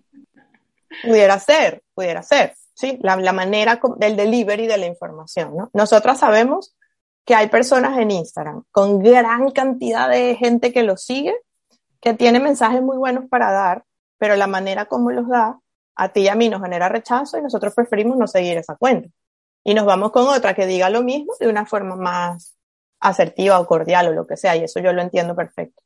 Pudiera 1.03 1.39
ser, 1.39 1.83
pudiera 1.95 2.23
ser, 2.23 2.55
¿sí? 2.75 2.99
La, 3.01 3.17
la 3.17 3.33
manera 3.33 3.81
del 3.97 4.15
delivery 4.15 4.67
de 4.67 4.77
la 4.77 4.85
información, 4.85 5.57
¿no? 5.57 5.71
Nosotras 5.73 6.19
sabemos 6.19 6.77
que 7.29 7.35
hay 7.35 7.49
personas 7.49 7.99
en 7.99 8.11
Instagram 8.11 8.65
con 8.71 9.01
gran 9.01 9.51
cantidad 9.51 10.09
de 10.09 10.35
gente 10.35 10.73
que 10.73 10.83
lo 10.83 10.97
sigue, 10.97 11.37
que 12.01 12.15
tiene 12.15 12.41
mensajes 12.41 12.81
muy 12.81 12.97
buenos 12.97 13.29
para 13.29 13.53
dar, 13.53 13.85
pero 14.17 14.35
la 14.35 14.47
manera 14.47 14.87
como 14.87 15.11
los 15.11 15.29
da, 15.29 15.61
a 15.95 16.09
ti 16.09 16.21
y 16.21 16.29
a 16.29 16.35
mí 16.35 16.49
nos 16.49 16.63
genera 16.63 16.89
rechazo 16.89 17.37
y 17.37 17.43
nosotros 17.43 17.75
preferimos 17.75 18.17
no 18.17 18.27
seguir 18.27 18.57
esa 18.57 18.77
cuenta. 18.77 19.11
Y 19.63 19.75
nos 19.75 19.85
vamos 19.85 20.11
con 20.11 20.27
otra 20.27 20.55
que 20.55 20.65
diga 20.65 20.89
lo 20.89 21.03
mismo 21.03 21.35
de 21.39 21.49
una 21.49 21.67
forma 21.67 21.97
más 21.97 22.57
asertiva 22.99 23.61
o 23.61 23.67
cordial 23.67 24.09
o 24.09 24.13
lo 24.13 24.27
que 24.27 24.39
sea, 24.39 24.57
y 24.57 24.65
eso 24.65 24.81
yo 24.81 24.95
lo 24.95 25.03
entiendo 25.03 25.37
perfecto. 25.37 25.83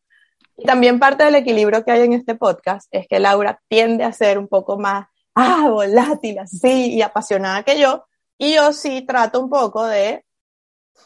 Y 0.57 0.65
también 0.65 1.01
parte 1.01 1.25
del 1.25 1.35
equilibrio 1.35 1.85
que 1.85 1.91
hay 1.91 2.03
en 2.03 2.13
este 2.13 2.37
podcast 2.37 2.87
es 2.93 3.09
que 3.09 3.19
Laura 3.19 3.61
tiende 3.67 4.05
a 4.05 4.13
ser 4.13 4.39
un 4.39 4.47
poco 4.47 4.79
más, 4.79 5.09
ah, 5.35 5.69
volátil, 5.69 6.39
así, 6.39 6.95
y 6.95 7.03
apasionada 7.03 7.65
que 7.65 7.81
yo. 7.81 8.07
Y 8.39 8.55
yo 8.55 8.73
sí 8.73 9.03
trato 9.05 9.41
un 9.41 9.51
poco 9.51 9.85
de 9.85 10.25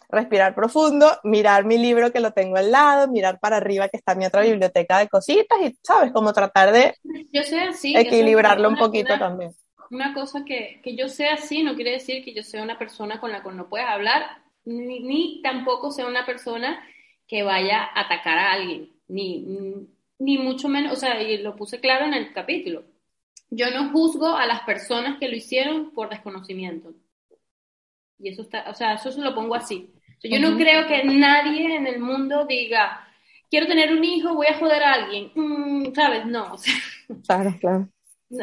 respirar 0.09 0.55
profundo, 0.55 1.11
mirar 1.25 1.65
mi 1.65 1.79
libro 1.79 2.13
que 2.13 2.21
lo 2.21 2.33
tengo 2.33 2.57
al 2.57 2.71
lado, 2.71 3.09
mirar 3.09 3.39
para 3.41 3.57
arriba 3.57 3.89
que 3.89 3.97
está 3.97 4.15
mi 4.15 4.27
otra 4.27 4.43
biblioteca 4.43 4.99
de 4.99 5.09
cositas 5.09 5.59
y, 5.63 5.77
¿sabes? 5.83 6.13
Como 6.13 6.33
tratar 6.33 6.73
de 6.73 6.95
yo 7.33 7.43
sé 7.43 7.61
así, 7.61 7.97
equilibrarlo 7.97 8.69
un 8.69 8.77
poquito 8.77 9.19
también. 9.19 9.53
Una 9.91 10.15
cosa 10.15 10.45
que, 10.45 10.81
que, 10.83 10.97
yo 10.97 11.09
sea 11.09 11.35
así 11.35 11.63
no 11.63 11.77
quiere 11.77 11.93
decir 11.93 12.25
que 12.25 12.35
yo 12.35 12.43
sea 12.43 12.63
una 12.63 12.79
persona 12.79 13.21
con 13.21 13.31
la 13.31 13.43
que 13.43 13.53
no 13.53 13.69
puedes 13.69 13.87
hablar, 13.87 14.43
ni, 14.65 15.01
ni 15.01 15.41
tampoco 15.43 15.93
sea 15.93 16.07
una 16.07 16.27
persona 16.27 16.85
que 17.29 17.43
vaya 17.43 17.83
a 17.83 18.01
atacar 18.01 18.39
a 18.39 18.53
alguien 18.53 18.97
ni, 19.09 19.87
ni 20.19 20.39
mucho 20.39 20.69
menos, 20.69 20.93
o 20.93 20.97
sea, 20.97 21.23
y 21.23 21.39
lo 21.39 21.57
puse 21.57 21.81
claro 21.81 22.07
en 22.07 22.15
el 22.15 22.33
capítulo. 22.33 22.85
Yo 23.51 23.71
no 23.71 23.91
juzgo 23.91 24.29
a 24.29 24.47
las 24.47 24.63
personas 24.63 25.19
que 25.19 25.29
lo 25.29 25.37
hicieron 25.37 25.93
por 25.93 26.09
desconocimiento. 26.09 26.95
Y 28.19 28.31
eso 28.31 28.43
está, 28.43 28.65
o 28.69 28.75
sea, 28.75 28.95
eso 28.95 29.11
se 29.11 29.21
lo 29.21 29.35
pongo 29.35 29.55
así. 29.55 29.91
yo 30.23 30.41
no 30.41 30.57
creo 30.57 30.87
que 30.87 31.05
nadie 31.05 31.77
en 31.77 31.87
el 31.87 32.01
mundo 32.01 32.47
diga, 32.47 33.07
quiero 33.51 33.67
tener 33.67 33.93
un 33.93 34.05
hijo, 34.05 34.35
voy 34.35 34.47
a 34.47 34.59
joder 34.59 34.83
a 34.83 34.93
alguien. 34.95 35.31
Mm, 35.35 35.95
¿Sabes? 35.95 36.27
No. 36.27 36.55
O 36.55 36.59
sea, 36.59 36.75
claro, 37.27 37.57
claro. 37.61 37.89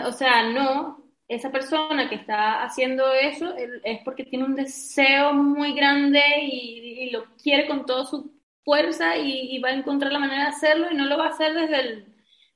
O 0.07 0.11
sea, 0.11 0.51
no. 0.51 1.01
Esa 1.25 1.51
persona 1.51 2.09
que 2.09 2.15
está 2.15 2.63
haciendo 2.63 3.11
eso 3.13 3.55
es 3.55 3.99
porque 4.03 4.25
tiene 4.25 4.45
un 4.45 4.55
deseo 4.55 5.33
muy 5.33 5.73
grande 5.73 6.21
y, 6.41 7.05
y 7.05 7.09
lo 7.11 7.23
quiere 7.41 7.65
con 7.65 7.85
todo 7.85 8.05
su 8.05 8.33
fuerza 8.63 9.17
y, 9.17 9.59
va 9.59 9.69
a 9.69 9.73
encontrar 9.73 10.11
la 10.11 10.19
manera 10.19 10.43
de 10.43 10.49
hacerlo 10.49 10.87
y 10.91 10.95
no 10.95 11.05
lo 11.05 11.17
va 11.17 11.27
a 11.27 11.29
hacer 11.29 11.53
desde 11.53 11.79
el, 11.79 12.05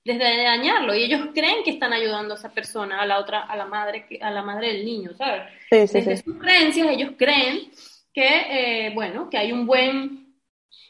desde 0.08 0.44
dañarlo. 0.44 0.96
Y 0.96 1.04
ellos 1.04 1.30
creen 1.34 1.64
que 1.64 1.72
están 1.72 1.92
ayudando 1.92 2.34
a 2.34 2.38
esa 2.38 2.50
persona 2.50 3.02
a 3.02 3.06
la 3.06 3.20
otra 3.20 3.42
a 3.42 3.56
la 3.58 3.66
madre 3.66 4.06
a 4.22 4.32
la 4.32 4.42
madre 4.42 4.74
del 4.74 4.86
niño 4.86 5.14
sabes 5.16 5.52
desde 5.70 6.18
sus 6.18 6.38
creencias 6.38 6.88
ellos 6.88 7.12
creen 7.18 7.70
que 8.14 8.88
eh, 8.88 8.92
bueno 8.96 9.30
que 9.30 9.38
hay 9.38 9.52
un 9.52 9.68
buen 9.68 10.34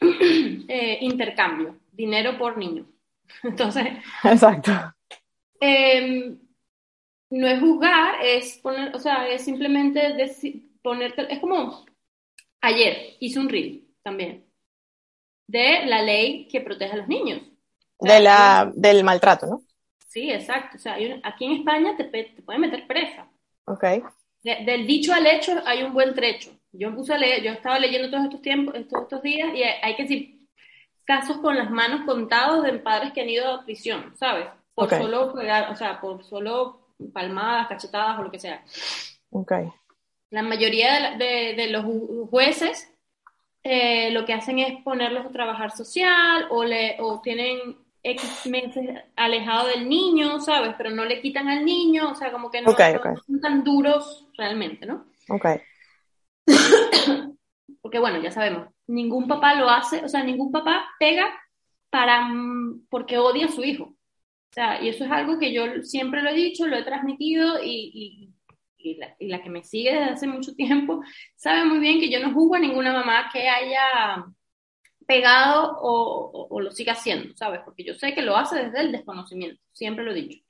eh, 0.00 0.98
intercambio 1.00 1.76
dinero 1.92 2.38
por 2.38 2.56
niño. 2.56 2.86
Entonces 3.42 3.86
exacto. 4.22 4.72
em, 5.60 6.38
no 7.30 7.48
es 7.48 7.60
juzgar 7.60 8.24
es 8.24 8.58
poner 8.58 8.94
o 8.94 8.98
sea 9.00 9.28
es 9.28 9.44
simplemente 9.44 10.12
decir, 10.14 10.62
ponerte 10.80 11.26
es 11.32 11.40
como 11.40 11.84
ayer 12.60 13.16
hice 13.18 13.40
un 13.40 13.48
reel 13.48 13.84
también 14.02 14.44
de 15.48 15.86
la 15.86 16.02
ley 16.02 16.46
que 16.46 16.60
protege 16.60 16.92
a 16.92 16.98
los 16.98 17.08
niños. 17.08 17.40
De 18.00 18.20
la, 18.20 18.70
del 18.74 19.04
maltrato, 19.04 19.46
¿no? 19.46 19.62
Sí, 20.08 20.30
exacto. 20.30 20.76
O 20.76 20.80
sea, 20.80 20.96
aquí 21.22 21.44
en 21.44 21.52
España 21.52 21.96
te, 21.96 22.04
te 22.04 22.42
pueden 22.42 22.62
meter 22.62 22.86
presa. 22.86 23.28
Ok. 23.66 23.84
del 24.42 24.86
dicho 24.86 25.12
al 25.12 25.26
hecho 25.26 25.60
hay 25.66 25.82
un 25.82 25.92
buen 25.92 26.14
trecho. 26.14 26.50
Yo 26.72 26.94
puse 26.94 27.14
a 27.14 27.18
leer, 27.18 27.42
yo 27.42 27.52
estaba 27.52 27.78
leyendo 27.78 28.10
todos 28.10 28.24
estos 28.24 28.42
tiempos, 28.42 28.74
todos 28.88 29.04
estos 29.04 29.22
días, 29.22 29.54
y 29.54 29.62
hay, 29.62 29.96
que 29.96 30.02
decir 30.02 30.38
casos 31.04 31.38
con 31.38 31.56
las 31.56 31.70
manos 31.70 32.02
contados 32.06 32.62
de 32.62 32.72
padres 32.74 33.12
que 33.12 33.22
han 33.22 33.28
ido 33.30 33.50
a 33.52 33.64
prisión, 33.64 34.14
¿sabes? 34.16 34.46
Por 34.74 34.90
solo 34.90 35.32
o 35.32 35.74
sea, 35.74 36.00
por 36.00 36.24
solo 36.24 36.94
palmadas, 37.12 37.68
cachetadas 37.68 38.18
o 38.18 38.22
lo 38.22 38.30
que 38.30 38.38
sea. 38.38 38.62
Ok. 39.30 39.52
La 40.30 40.42
mayoría 40.42 41.16
de, 41.16 41.54
de 41.54 41.68
los 41.68 41.84
jueces 42.30 42.92
eh, 43.64 44.10
lo 44.12 44.24
que 44.24 44.32
hacen 44.32 44.58
es 44.60 44.82
ponerlos 44.82 45.26
a 45.26 45.30
trabajar 45.30 45.72
social 45.72 46.46
o, 46.50 46.64
le, 46.64 46.96
o 47.00 47.20
tienen 47.20 47.76
X 48.02 48.46
meses 48.46 48.88
alejado 49.16 49.68
del 49.68 49.88
niño, 49.88 50.40
¿sabes? 50.40 50.74
Pero 50.78 50.90
no 50.90 51.04
le 51.04 51.20
quitan 51.20 51.48
al 51.48 51.64
niño, 51.64 52.10
o 52.10 52.14
sea, 52.14 52.32
como 52.32 52.50
que 52.50 52.62
no, 52.62 52.70
Ok, 52.70 52.80
no 52.92 53.00
ok. 53.00 53.06
son 53.26 53.40
tan 53.40 53.64
duros 53.64 54.26
realmente, 54.36 54.86
¿no? 54.86 55.06
Ok. 55.28 55.46
Porque 57.82 57.98
bueno, 57.98 58.20
ya 58.20 58.30
sabemos, 58.30 58.68
ningún 58.86 59.28
papá 59.28 59.54
lo 59.54 59.68
hace, 59.68 60.04
o 60.04 60.08
sea, 60.08 60.22
ningún 60.24 60.50
papá 60.52 60.86
pega 60.98 61.26
para 61.90 62.22
mm, 62.28 62.86
porque 62.90 63.18
odia 63.18 63.46
a 63.46 63.50
su 63.50 63.62
hijo. 63.64 63.84
O 63.84 64.52
sea, 64.54 64.82
y 64.82 64.88
eso 64.88 65.04
es 65.04 65.10
algo 65.10 65.38
que 65.38 65.52
yo 65.52 65.82
siempre 65.82 66.22
lo 66.22 66.30
he 66.30 66.34
dicho, 66.34 66.66
lo 66.66 66.76
he 66.76 66.84
transmitido 66.84 67.62
y, 67.62 67.92
y- 67.94 68.34
y 68.78 68.96
la, 68.96 69.16
y 69.18 69.28
la 69.28 69.42
que 69.42 69.50
me 69.50 69.64
sigue 69.64 69.92
desde 69.92 70.10
hace 70.12 70.26
mucho 70.28 70.54
tiempo 70.56 71.02
sabe 71.36 71.64
muy 71.66 71.80
bien 71.80 72.00
que 72.00 72.10
yo 72.10 72.20
no 72.20 72.32
juzgo 72.34 72.54
a 72.56 72.60
ninguna 72.60 72.92
mamá 72.92 73.28
que 73.32 73.48
haya 73.48 74.24
pegado 75.08 75.78
o, 75.80 76.30
o- 76.32 76.48
o 76.54 76.60
lo 76.60 76.70
siga 76.70 76.92
haciendo, 76.92 77.34
¿sabes? 77.34 77.62
Porque 77.64 77.82
yo 77.82 77.94
sé 77.94 78.14
que 78.14 78.22
lo 78.22 78.36
hace 78.36 78.56
desde 78.64 78.80
el 78.82 78.92
desconocimiento, 78.92 79.60
siempre 79.72 80.04
lo 80.04 80.12
he 80.12 80.14
dicho. 80.22 80.44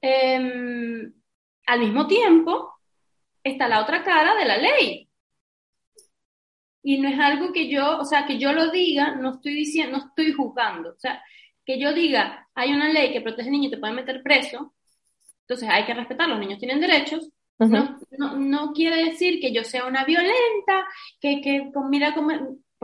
Em, 0.00 1.12
al 1.66 1.80
mismo 1.80 2.06
tiempo, 2.06 2.72
está 3.42 3.66
la 3.68 3.82
otra 3.82 4.04
cara 4.04 4.34
de 4.36 4.44
la 4.44 4.56
ley. 4.58 5.08
Y 6.82 6.98
no 7.00 7.08
es 7.08 7.18
algo 7.18 7.52
que 7.52 7.68
yo, 7.68 7.98
o 7.98 8.04
sea, 8.04 8.26
que 8.26 8.38
yo 8.38 8.52
lo 8.52 8.70
diga, 8.70 9.16
no 9.16 9.34
estoy 9.34 9.54
diciendo, 9.54 9.98
no 9.98 10.06
estoy 10.08 10.32
juzgando. 10.32 10.90
O 10.90 10.98
sea, 10.98 11.22
que 11.64 11.78
yo 11.80 11.92
diga, 11.94 12.48
hay 12.54 12.72
una 12.72 12.92
ley 12.92 13.12
que 13.12 13.22
protege 13.22 13.48
al 13.48 13.52
niño 13.52 13.68
y 13.68 13.70
te 13.72 13.78
puede 13.78 13.94
meter 13.94 14.22
preso, 14.22 14.74
entonces 15.40 15.68
hay 15.68 15.84
que 15.84 15.94
respetar, 15.94 16.28
los 16.28 16.38
niños 16.38 16.58
tienen 16.60 16.80
derechos. 16.80 17.28
No, 17.58 17.98
no, 18.18 18.36
no 18.36 18.72
quiere 18.72 19.04
decir 19.04 19.40
que 19.40 19.52
yo 19.52 19.64
sea 19.64 19.86
una 19.86 20.04
violenta, 20.04 20.86
que, 21.20 21.40
que 21.40 21.70
mira 21.88 22.14
cómo, 22.14 22.30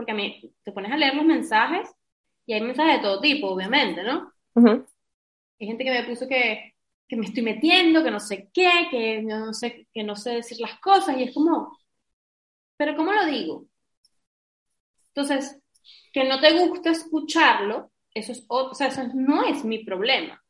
porque 0.01 0.13
a 0.13 0.15
mí 0.15 0.41
te 0.63 0.71
pones 0.71 0.91
a 0.91 0.97
leer 0.97 1.13
los 1.15 1.25
mensajes 1.25 1.87
y 2.47 2.53
hay 2.53 2.61
mensajes 2.61 2.95
de 2.97 3.01
todo 3.03 3.21
tipo, 3.21 3.49
obviamente, 3.49 4.01
¿no? 4.03 4.33
Hay 5.59 5.67
gente 5.67 5.83
que 5.83 5.91
me 5.91 6.03
puso 6.03 6.27
que, 6.27 6.73
que 7.07 7.15
me 7.15 7.25
estoy 7.25 7.43
metiendo, 7.43 8.03
que 8.03 8.11
no 8.11 8.19
sé 8.19 8.49
qué, 8.53 8.87
que 8.89 9.21
no 9.21 9.53
sé, 9.53 9.87
que 9.93 10.03
no 10.03 10.15
sé 10.15 10.31
decir 10.31 10.59
las 10.59 10.79
cosas, 10.79 11.17
y 11.17 11.23
es 11.23 11.33
como, 11.33 11.77
pero 12.77 12.95
¿cómo 12.95 13.13
lo 13.13 13.25
digo? 13.25 13.67
Entonces, 15.13 15.59
que 16.13 16.23
no 16.23 16.39
te 16.39 16.67
gusta 16.67 16.91
escucharlo, 16.91 17.91
eso 18.13 18.31
es, 18.31 18.47
ot- 18.47 18.71
o 18.71 18.75
sea, 18.75 18.87
eso 18.87 19.03
no 19.13 19.43
es 19.45 19.63
mi 19.65 19.83
problema. 19.83 20.41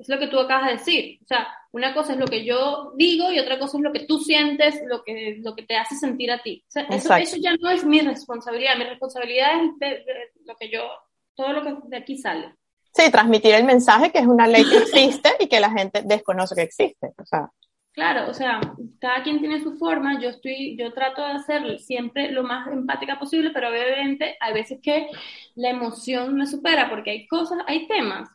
Es 0.00 0.08
lo 0.08 0.18
que 0.18 0.28
tú 0.28 0.38
acabas 0.38 0.66
de 0.66 0.72
decir. 0.72 1.18
O 1.22 1.26
sea, 1.26 1.46
una 1.72 1.94
cosa 1.94 2.14
es 2.14 2.18
lo 2.18 2.26
que 2.26 2.44
yo 2.44 2.92
digo 2.96 3.30
y 3.30 3.38
otra 3.38 3.58
cosa 3.58 3.76
es 3.76 3.82
lo 3.82 3.92
que 3.92 4.06
tú 4.06 4.18
sientes, 4.18 4.80
lo 4.86 5.04
que, 5.04 5.38
lo 5.42 5.54
que 5.54 5.64
te 5.64 5.76
hace 5.76 5.94
sentir 5.94 6.32
a 6.32 6.42
ti. 6.42 6.64
O 6.68 6.70
sea, 6.70 6.82
eso, 6.84 7.14
eso 7.14 7.36
ya 7.36 7.54
no 7.60 7.70
es 7.70 7.84
mi 7.84 8.00
responsabilidad. 8.00 8.76
Mi 8.78 8.84
responsabilidad 8.84 9.62
es 9.62 9.78
de, 9.78 9.86
de 9.86 10.32
lo 10.46 10.56
que 10.56 10.70
yo, 10.70 10.88
todo 11.34 11.52
lo 11.52 11.62
que 11.62 11.76
de 11.88 11.96
aquí 11.98 12.16
sale. 12.16 12.54
Sí, 12.92 13.10
transmitir 13.10 13.54
el 13.54 13.64
mensaje 13.64 14.10
que 14.10 14.18
es 14.18 14.26
una 14.26 14.46
ley 14.46 14.64
que 14.64 14.78
existe 14.78 15.30
y 15.38 15.46
que 15.46 15.60
la 15.60 15.70
gente 15.70 16.02
desconoce 16.04 16.54
que 16.54 16.62
existe. 16.62 17.12
O 17.18 17.24
sea, 17.24 17.50
Claro, 17.92 18.30
o 18.30 18.34
sea, 18.34 18.60
cada 19.00 19.22
quien 19.24 19.40
tiene 19.40 19.60
su 19.62 19.76
forma, 19.76 20.20
yo 20.20 20.28
estoy, 20.28 20.76
yo 20.76 20.92
trato 20.92 21.22
de 21.22 21.32
hacer 21.32 21.80
siempre 21.80 22.30
lo 22.30 22.44
más 22.44 22.68
empática 22.68 23.18
posible, 23.18 23.50
pero 23.50 23.68
obviamente 23.68 24.36
hay 24.38 24.54
veces 24.54 24.78
que 24.80 25.08
la 25.56 25.70
emoción 25.70 26.36
me 26.36 26.46
supera, 26.46 26.88
porque 26.88 27.10
hay 27.10 27.26
cosas, 27.26 27.58
hay 27.66 27.88
temas, 27.88 28.28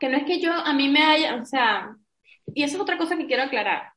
que 0.00 0.08
no 0.08 0.16
es 0.16 0.24
que 0.24 0.40
yo, 0.40 0.52
a 0.52 0.72
mí 0.72 0.88
me 0.88 1.02
haya, 1.02 1.36
o 1.36 1.44
sea, 1.44 1.94
y 2.54 2.62
eso 2.62 2.76
es 2.76 2.82
otra 2.82 2.98
cosa 2.98 3.16
que 3.16 3.26
quiero 3.26 3.42
aclarar, 3.44 3.92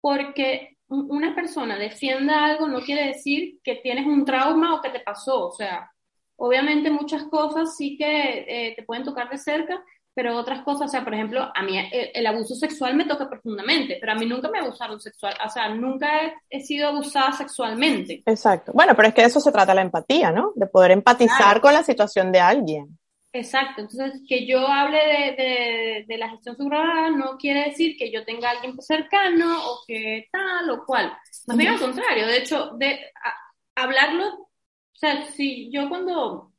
porque 0.00 0.76
un- 0.88 1.06
una 1.10 1.34
persona 1.34 1.78
defienda 1.78 2.44
algo 2.44 2.66
no 2.68 2.80
quiere 2.80 3.06
decir 3.06 3.58
que 3.62 3.76
tienes 3.76 4.06
un 4.06 4.24
trauma 4.24 4.74
o 4.74 4.80
que 4.82 4.90
te 4.90 5.00
pasó, 5.00 5.48
o 5.48 5.52
sea, 5.52 5.90
obviamente 6.36 6.90
muchas 6.90 7.24
cosas 7.24 7.76
sí 7.76 7.96
que 7.96 8.44
eh, 8.48 8.74
te 8.76 8.82
pueden 8.82 9.04
tocar 9.04 9.30
de 9.30 9.38
cerca, 9.38 9.82
pero 10.14 10.36
otras 10.36 10.62
cosas, 10.62 10.86
o 10.86 10.90
sea, 10.90 11.04
por 11.04 11.14
ejemplo, 11.14 11.50
a 11.54 11.62
mí 11.62 11.78
el, 11.78 12.10
el 12.12 12.26
abuso 12.26 12.54
sexual 12.54 12.94
me 12.94 13.06
toca 13.06 13.30
profundamente, 13.30 13.96
pero 13.98 14.12
a 14.12 14.14
mí 14.14 14.26
nunca 14.26 14.50
me 14.50 14.58
abusaron 14.58 15.00
sexual, 15.00 15.34
o 15.42 15.48
sea, 15.48 15.70
nunca 15.70 16.26
he, 16.26 16.34
he 16.50 16.60
sido 16.60 16.88
abusada 16.88 17.32
sexualmente. 17.32 18.22
exacto. 18.26 18.72
Bueno, 18.74 18.94
pero 18.94 19.08
es 19.08 19.14
que 19.14 19.22
de 19.22 19.28
eso 19.28 19.40
se 19.40 19.52
trata 19.52 19.74
la 19.74 19.80
empatía, 19.80 20.30
¿no? 20.30 20.52
De 20.54 20.66
poder 20.66 20.90
empatizar 20.90 21.36
Claro. 21.38 21.60
con 21.62 21.72
la 21.72 21.82
situación 21.82 22.30
de 22.30 22.40
alguien. 22.40 22.98
Exacto, 23.34 23.80
entonces 23.80 24.20
que 24.28 24.46
yo 24.46 24.66
hable 24.68 24.98
de, 24.98 25.42
de, 25.42 26.04
de 26.06 26.18
la 26.18 26.28
gestión 26.28 26.54
subrogada 26.56 27.08
no 27.10 27.38
quiere 27.38 27.64
decir 27.70 27.96
que 27.96 28.12
yo 28.12 28.26
tenga 28.26 28.48
a 28.48 28.52
alguien 28.52 28.78
cercano 28.82 29.70
o 29.70 29.80
que 29.86 30.28
tal 30.30 30.68
o 30.70 30.84
cual. 30.84 31.16
Más 31.46 31.56
bien 31.56 31.70
al 31.70 31.78
contrario, 31.80 32.26
de 32.26 32.36
hecho, 32.38 32.72
de 32.76 33.00
a- 33.24 33.82
hablarlo, 33.82 34.26
o 34.34 34.48
sea, 34.92 35.22
si 35.32 35.70
yo 35.72 35.88
cuando 35.88 36.52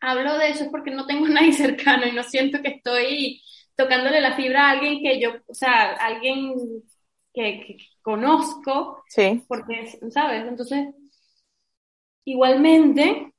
hablo 0.00 0.38
de 0.38 0.50
eso 0.50 0.64
es 0.64 0.70
porque 0.70 0.90
no 0.92 1.06
tengo 1.06 1.26
a 1.26 1.30
nadie 1.30 1.52
cercano 1.54 2.06
y 2.06 2.12
no 2.12 2.22
siento 2.24 2.62
que 2.62 2.70
estoy 2.70 3.42
tocándole 3.76 4.20
la 4.20 4.36
fibra 4.36 4.68
a 4.68 4.70
alguien 4.72 5.02
que 5.02 5.20
yo, 5.20 5.32
o 5.48 5.54
sea, 5.54 5.92
alguien 5.94 6.54
que, 7.34 7.60
que 7.66 7.76
conozco, 8.02 9.04
Sí, 9.06 9.42
porque, 9.48 9.86
¿sabes? 10.10 10.46
Entonces, 10.48 10.88
igualmente, 12.24 13.32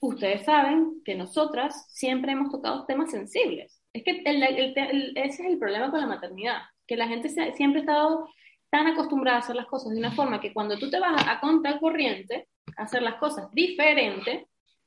ustedes 0.00 0.44
saben 0.44 1.02
que 1.04 1.14
nosotras 1.14 1.86
siempre 1.92 2.32
hemos 2.32 2.50
tocado 2.50 2.84
temas 2.86 3.10
sensibles. 3.10 3.80
Es 3.92 4.02
que 4.04 4.22
el- 4.24 4.42
el- 4.42 4.74
el- 4.76 5.12
ese 5.16 5.42
es 5.42 5.48
el 5.52 5.58
problema 5.58 5.90
con 5.90 6.00
la 6.00 6.06
maternidad, 6.06 6.58
que 6.86 6.96
la 6.96 7.08
gente 7.08 7.28
se- 7.28 7.52
siempre 7.52 7.80
ha 7.80 7.84
estado 7.84 8.28
tan 8.70 8.86
acostumbrada 8.86 9.38
a 9.38 9.40
hacer 9.40 9.56
las 9.56 9.66
cosas 9.66 9.92
de 9.92 9.98
una 9.98 10.12
forma 10.12 10.40
que 10.40 10.52
cuando 10.52 10.78
tú 10.78 10.90
te 10.90 11.00
vas 11.00 11.26
a 11.26 11.40
contra 11.40 11.78
corriente, 11.78 12.48
a 12.76 12.84
hacer 12.84 13.02
las 13.02 13.16
cosas 13.16 13.50
diferentes, 13.52 14.44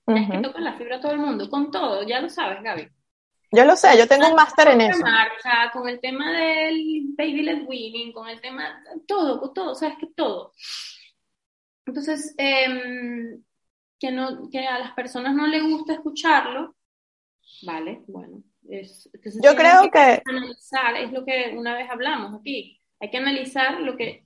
es 0.08 0.30
que 0.32 0.38
tocas 0.39 0.62
la 0.62 0.73
fibra 0.78 0.97
a 0.97 1.02
todo 1.02 1.12
el 1.12 1.19
mundo, 1.19 1.49
con 1.49 1.69
todo, 1.71 2.04
ya 2.04 2.19
lo 2.21 2.30
sabes, 2.30 2.62
Gaby. 2.63 2.88
Yo 3.52 3.65
lo 3.65 3.76
sé, 3.76 3.95
yo 3.97 4.08
tengo 4.08 4.28
un 4.30 4.36
máster 4.36 4.67
en 4.69 4.82
eso. 4.82 4.99
Sea, 5.43 5.69
con 5.71 5.88
el 5.88 5.99
tema 5.99 6.32
del 6.32 7.04
baby 7.15 7.43
led 7.43 7.63
weaning, 7.67 8.12
con 8.12 8.28
el 8.28 8.41
tema, 8.41 8.84
todo, 9.06 9.39
con 9.39 9.54
todo, 9.54 9.71
o 9.73 9.76
sea, 9.76 9.89
es 9.89 9.97
que 9.99 10.08
todo. 10.15 10.54
Entonces, 11.86 12.34
em, 12.38 13.43
que, 14.04 14.12
no, 14.12 14.50
que 14.50 14.68
a 14.68 14.80
las 14.80 14.92
personas 14.92 15.34
no 15.34 15.48
les 15.48 15.63
gusta 15.63 15.94
escucharlo, 15.94 16.76
vale, 17.66 18.04
bueno. 18.08 18.44
Es, 18.68 19.10
entonces 19.13 19.42
Yo 19.42 19.56
creo 19.56 19.89
que, 19.89 20.22
analizar, 20.26 20.98
es 20.98 21.12
lo 21.13 21.24
que 21.24 21.56
una 21.58 21.74
vez 21.74 21.89
hablamos 21.89 22.38
aquí, 22.38 22.82
hay 23.00 23.10
que 23.10 23.18
analizar 23.18 23.80
lo 23.80 23.96
que 23.96 24.26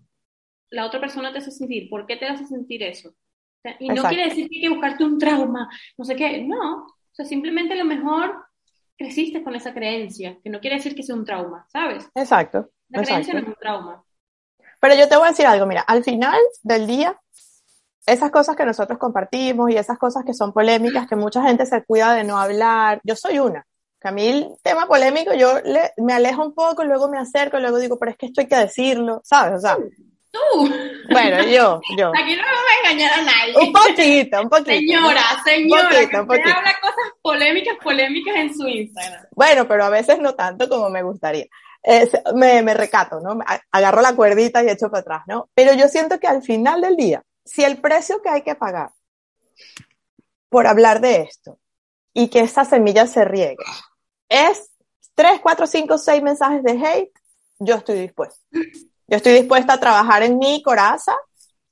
la 0.71 0.83
otra 0.83 0.99
persona 0.99 1.31
te 1.31 1.37
hace 1.37 1.51
sentir, 1.51 1.91
por 1.91 2.07
qué 2.07 2.17
te 2.17 2.25
hace 2.25 2.47
sentir 2.47 2.81
eso. 2.81 3.09
O 3.09 3.61
sea, 3.61 3.75
y 3.79 3.89
no 3.89 4.01
quiere 4.05 4.29
decir 4.29 4.49
que 4.49 4.55
hay 4.55 4.61
que 4.63 4.69
buscarte 4.69 5.03
un 5.03 5.19
trauma, 5.19 5.69
no 5.95 6.05
sé 6.05 6.15
qué, 6.15 6.41
no, 6.43 6.77
o 6.77 6.95
sea, 7.11 7.25
simplemente 7.25 7.75
a 7.75 7.77
lo 7.77 7.85
mejor 7.85 8.45
creciste 8.97 9.43
con 9.43 9.53
esa 9.55 9.75
creencia, 9.75 10.39
que 10.43 10.49
no 10.49 10.59
quiere 10.59 10.77
decir 10.77 10.95
que 10.95 11.03
sea 11.03 11.15
un 11.15 11.25
trauma, 11.25 11.67
¿sabes? 11.69 12.09
exacto, 12.15 12.71
La 12.89 13.03
creencia 13.03 13.35
no 13.35 13.41
es 13.41 13.47
un 13.47 13.55
trauma. 13.61 14.03
Pero 14.79 14.95
yo 14.95 15.07
te 15.07 15.17
voy 15.17 15.27
a 15.27 15.31
decir 15.31 15.45
algo, 15.45 15.67
mira, 15.67 15.81
al 15.81 16.03
final 16.03 16.39
del 16.63 16.87
día, 16.87 17.19
esas 18.07 18.31
cosas 18.31 18.55
que 18.55 18.65
nosotros 18.65 18.97
compartimos 18.97 19.69
y 19.69 19.77
esas 19.77 19.99
cosas 19.99 20.23
que 20.25 20.33
son 20.33 20.51
polémicas, 20.53 21.07
que 21.07 21.15
mucha 21.15 21.43
gente 21.43 21.65
se 21.67 21.83
cuida 21.83 22.13
de 22.15 22.23
no 22.23 22.39
hablar, 22.39 22.99
yo 23.03 23.15
soy 23.15 23.37
una. 23.37 23.63
Que 24.01 24.07
a 24.07 24.11
mí 24.11 24.27
el 24.27 24.47
tema 24.63 24.87
polémico 24.87 25.33
yo 25.33 25.59
le- 25.63 25.91
me 25.97 26.13
alejo 26.13 26.41
un 26.43 26.53
poco, 26.55 26.83
luego 26.83 27.09
me 27.09 27.17
acerco, 27.19 27.59
luego 27.59 27.77
digo, 27.79 27.97
pero 27.99 28.11
es 28.11 28.17
que 28.17 28.27
esto 28.27 28.41
hay 28.41 28.47
que 28.47 28.55
decirlo, 28.55 29.21
¿sabes? 29.23 29.57
O 29.57 29.59
sea, 29.59 29.77
Tú, 30.29 30.69
bueno, 31.09 31.41
yo, 31.43 31.79
yo. 31.97 32.09
aquí 32.09 32.35
no 32.35 32.43
me 32.43 32.51
va 32.51 32.73
a 32.75 32.91
engañar 32.91 33.13
a 33.13 33.21
nadie. 33.23 33.53
Un 33.59 33.71
poquito, 33.73 34.41
un 34.41 34.49
poquito. 34.49 34.71
Señora, 34.71 35.21
señora, 35.43 35.83
poquito, 35.89 36.09
que 36.09 36.17
usted 36.17 36.27
poquito. 36.27 36.49
habla 36.57 36.75
cosas 36.81 37.11
polémicas, 37.21 37.75
polémicas 37.81 38.35
en 38.35 38.53
su 38.53 38.67
Instagram. 38.67 39.25
Bueno, 39.31 39.67
pero 39.67 39.85
a 39.85 39.89
veces 39.89 40.19
no 40.19 40.35
tanto 40.35 40.67
como 40.69 40.89
me 40.89 41.01
gustaría. 41.01 41.45
Me, 42.35 42.61
me 42.61 42.73
recato, 42.73 43.19
¿no? 43.21 43.39
Agarro 43.71 44.01
la 44.01 44.15
cuerdita 44.15 44.61
y 44.63 44.69
echo 44.69 44.89
para 44.91 45.01
atrás, 45.01 45.21
¿no? 45.27 45.49
Pero 45.55 45.73
yo 45.73 45.87
siento 45.87 46.19
que 46.19 46.27
al 46.27 46.43
final 46.43 46.81
del 46.81 46.97
día, 46.97 47.23
si 47.47 47.63
el 47.63 47.79
precio 47.79 48.21
que 48.21 48.29
hay 48.29 48.41
que 48.41 48.55
pagar 48.55 48.91
por 50.49 50.67
hablar 50.67 51.01
de 51.01 51.21
esto 51.21 51.59
y 52.13 52.29
que 52.29 52.41
esa 52.41 52.65
semilla 52.65 53.07
se 53.07 53.25
riegue 53.25 53.63
es 54.29 54.69
tres, 55.15 55.39
cuatro, 55.41 55.65
cinco, 55.65 55.97
seis 55.97 56.21
mensajes 56.21 56.61
de 56.63 56.71
hate, 56.71 57.13
yo 57.59 57.75
estoy 57.75 57.99
dispuesta. 57.99 58.39
Yo 58.51 59.17
estoy 59.17 59.33
dispuesta 59.33 59.73
a 59.73 59.79
trabajar 59.79 60.23
en 60.23 60.37
mi 60.37 60.61
coraza 60.61 61.15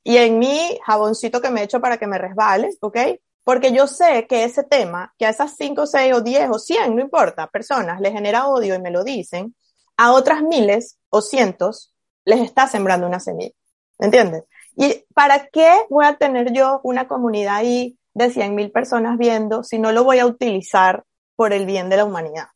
y 0.03 0.17
en 0.17 0.39
mi 0.39 0.79
jaboncito 0.85 1.41
que 1.41 1.49
me 1.49 1.63
echo 1.63 1.81
para 1.81 1.97
que 1.97 2.07
me 2.07 2.17
resbale, 2.17 2.69
¿ok? 2.79 2.97
Porque 3.43 3.73
yo 3.73 3.87
sé 3.87 4.25
que 4.27 4.43
ese 4.45 4.63
tema, 4.63 5.13
que 5.17 5.25
a 5.25 5.29
esas 5.29 5.55
5, 5.57 5.85
6 5.85 6.13
o 6.13 6.21
10 6.21 6.49
o 6.51 6.59
100, 6.59 6.95
no 6.95 7.01
importa, 7.01 7.47
personas 7.47 7.99
les 7.99 8.13
genera 8.13 8.47
odio 8.47 8.73
y 8.73 8.79
me 8.79 8.91
lo 8.91 9.03
dicen, 9.03 9.55
a 9.97 10.13
otras 10.13 10.41
miles 10.41 10.97
o 11.09 11.21
cientos 11.21 11.93
les 12.23 12.39
está 12.39 12.67
sembrando 12.67 13.05
una 13.05 13.19
semilla. 13.19 13.53
¿Me 13.99 14.07
entiendes? 14.07 14.43
¿Y 14.75 15.05
para 15.13 15.47
qué 15.47 15.71
voy 15.89 16.05
a 16.05 16.17
tener 16.17 16.51
yo 16.53 16.81
una 16.83 17.07
comunidad 17.07 17.55
ahí 17.55 17.97
de 18.13 18.29
100 18.29 18.55
mil 18.55 18.71
personas 18.71 19.17
viendo 19.17 19.63
si 19.63 19.79
no 19.79 19.91
lo 19.91 20.03
voy 20.03 20.19
a 20.19 20.25
utilizar 20.25 21.03
por 21.35 21.53
el 21.53 21.65
bien 21.65 21.89
de 21.89 21.97
la 21.97 22.05
humanidad? 22.05 22.47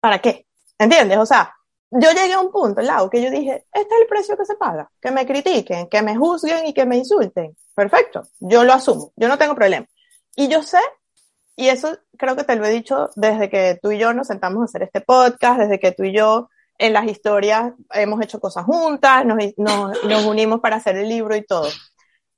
¿Para 0.00 0.20
qué? 0.20 0.46
¿Entiendes? 0.78 1.18
O 1.18 1.26
sea, 1.26 1.54
yo 1.90 2.10
llegué 2.10 2.32
a 2.32 2.40
un 2.40 2.50
punto, 2.50 2.80
Lau, 2.82 3.08
que 3.08 3.22
yo 3.22 3.30
dije, 3.30 3.66
este 3.72 3.94
es 3.94 4.00
el 4.00 4.06
precio 4.08 4.36
que 4.36 4.44
se 4.44 4.56
paga, 4.56 4.90
que 5.00 5.10
me 5.10 5.26
critiquen, 5.26 5.88
que 5.88 6.02
me 6.02 6.16
juzguen 6.16 6.66
y 6.66 6.74
que 6.74 6.86
me 6.86 6.96
insulten. 6.96 7.56
Perfecto, 7.74 8.22
yo 8.40 8.64
lo 8.64 8.72
asumo, 8.72 9.12
yo 9.16 9.28
no 9.28 9.38
tengo 9.38 9.54
problema. 9.54 9.86
Y 10.36 10.48
yo 10.48 10.62
sé 10.62 10.78
y 11.56 11.68
eso 11.68 11.96
creo 12.18 12.36
que 12.36 12.44
te 12.44 12.56
lo 12.56 12.64
he 12.64 12.70
dicho 12.70 13.10
desde 13.14 13.48
que 13.48 13.78
tú 13.80 13.92
y 13.92 13.98
yo 13.98 14.12
nos 14.12 14.26
sentamos 14.26 14.62
a 14.62 14.64
hacer 14.64 14.82
este 14.82 15.00
podcast, 15.00 15.60
desde 15.60 15.78
que 15.78 15.92
tú 15.92 16.04
y 16.04 16.12
yo 16.12 16.48
en 16.78 16.92
las 16.92 17.06
historias 17.06 17.72
hemos 17.92 18.20
hecho 18.22 18.40
cosas 18.40 18.64
juntas, 18.64 19.24
nos, 19.24 19.38
nos, 19.56 20.04
nos 20.04 20.24
unimos 20.24 20.60
para 20.60 20.76
hacer 20.76 20.96
el 20.96 21.08
libro 21.08 21.36
y 21.36 21.44
todo. 21.44 21.68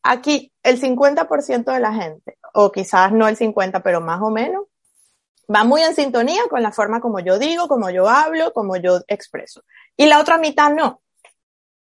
Aquí, 0.03 0.53
el 0.63 0.81
50% 0.81 1.73
de 1.73 1.81
la 1.81 1.93
gente, 1.93 2.39
o 2.55 2.71
quizás 2.71 3.13
no 3.13 3.27
el 3.27 3.37
50, 3.37 3.83
pero 3.83 4.01
más 4.01 4.21
o 4.23 4.31
menos, 4.31 4.65
va 5.53 5.65
muy 5.65 5.83
en 5.83 5.95
sintonía 5.95 6.43
con 6.49 6.63
la 6.63 6.73
forma 6.73 7.01
como 7.01 7.21
yo 7.21 7.39
digo, 7.39 7.69
como 7.69 7.91
yo 7.91 8.09
hablo, 8.09 8.53
como 8.53 8.77
yo 8.77 9.01
expreso. 9.09 9.63
Y 9.97 10.07
la 10.07 10.21
otra 10.21 10.39
mitad 10.39 10.71
no. 10.71 11.03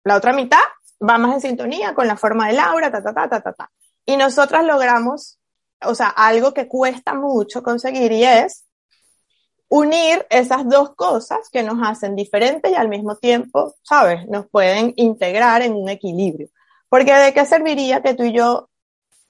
La 0.04 0.16
otra 0.16 0.34
mitad 0.34 0.60
va 1.08 1.18
más 1.18 1.36
en 1.36 1.42
sintonía 1.42 1.94
con 1.94 2.08
la 2.08 2.18
forma 2.18 2.48
de 2.48 2.54
Laura, 2.54 2.92
ta, 2.92 3.04
ta, 3.04 3.14
ta, 3.14 3.30
ta, 3.30 3.42
ta, 3.42 3.54
ta. 3.54 3.72
Y 4.06 4.18
nosotras 4.18 4.66
logramos, 4.66 5.40
o 5.82 5.94
sea, 5.94 6.10
algo 6.10 6.54
que 6.54 6.68
cuesta 6.68 7.14
mucho 7.14 7.64
conseguir 7.64 8.12
y 8.12 8.24
es 8.24 8.66
unir 9.70 10.26
esas 10.30 10.68
dos 10.68 10.96
cosas 10.96 11.50
que 11.52 11.64
nos 11.64 11.78
hacen 11.88 12.16
diferentes 12.16 12.72
y 12.72 12.76
al 12.76 12.90
mismo 12.90 13.16
tiempo, 13.16 13.76
¿sabes? 13.84 14.28
Nos 14.28 14.48
pueden 14.50 14.94
integrar 14.98 15.62
en 15.62 15.74
un 15.74 15.88
equilibrio. 15.90 16.50
Porque 16.90 17.14
de 17.14 17.34
qué 17.34 17.46
serviría 17.46 18.02
que 18.02 18.16
tú 18.16 18.24
y 18.24 18.34
yo 18.34 18.70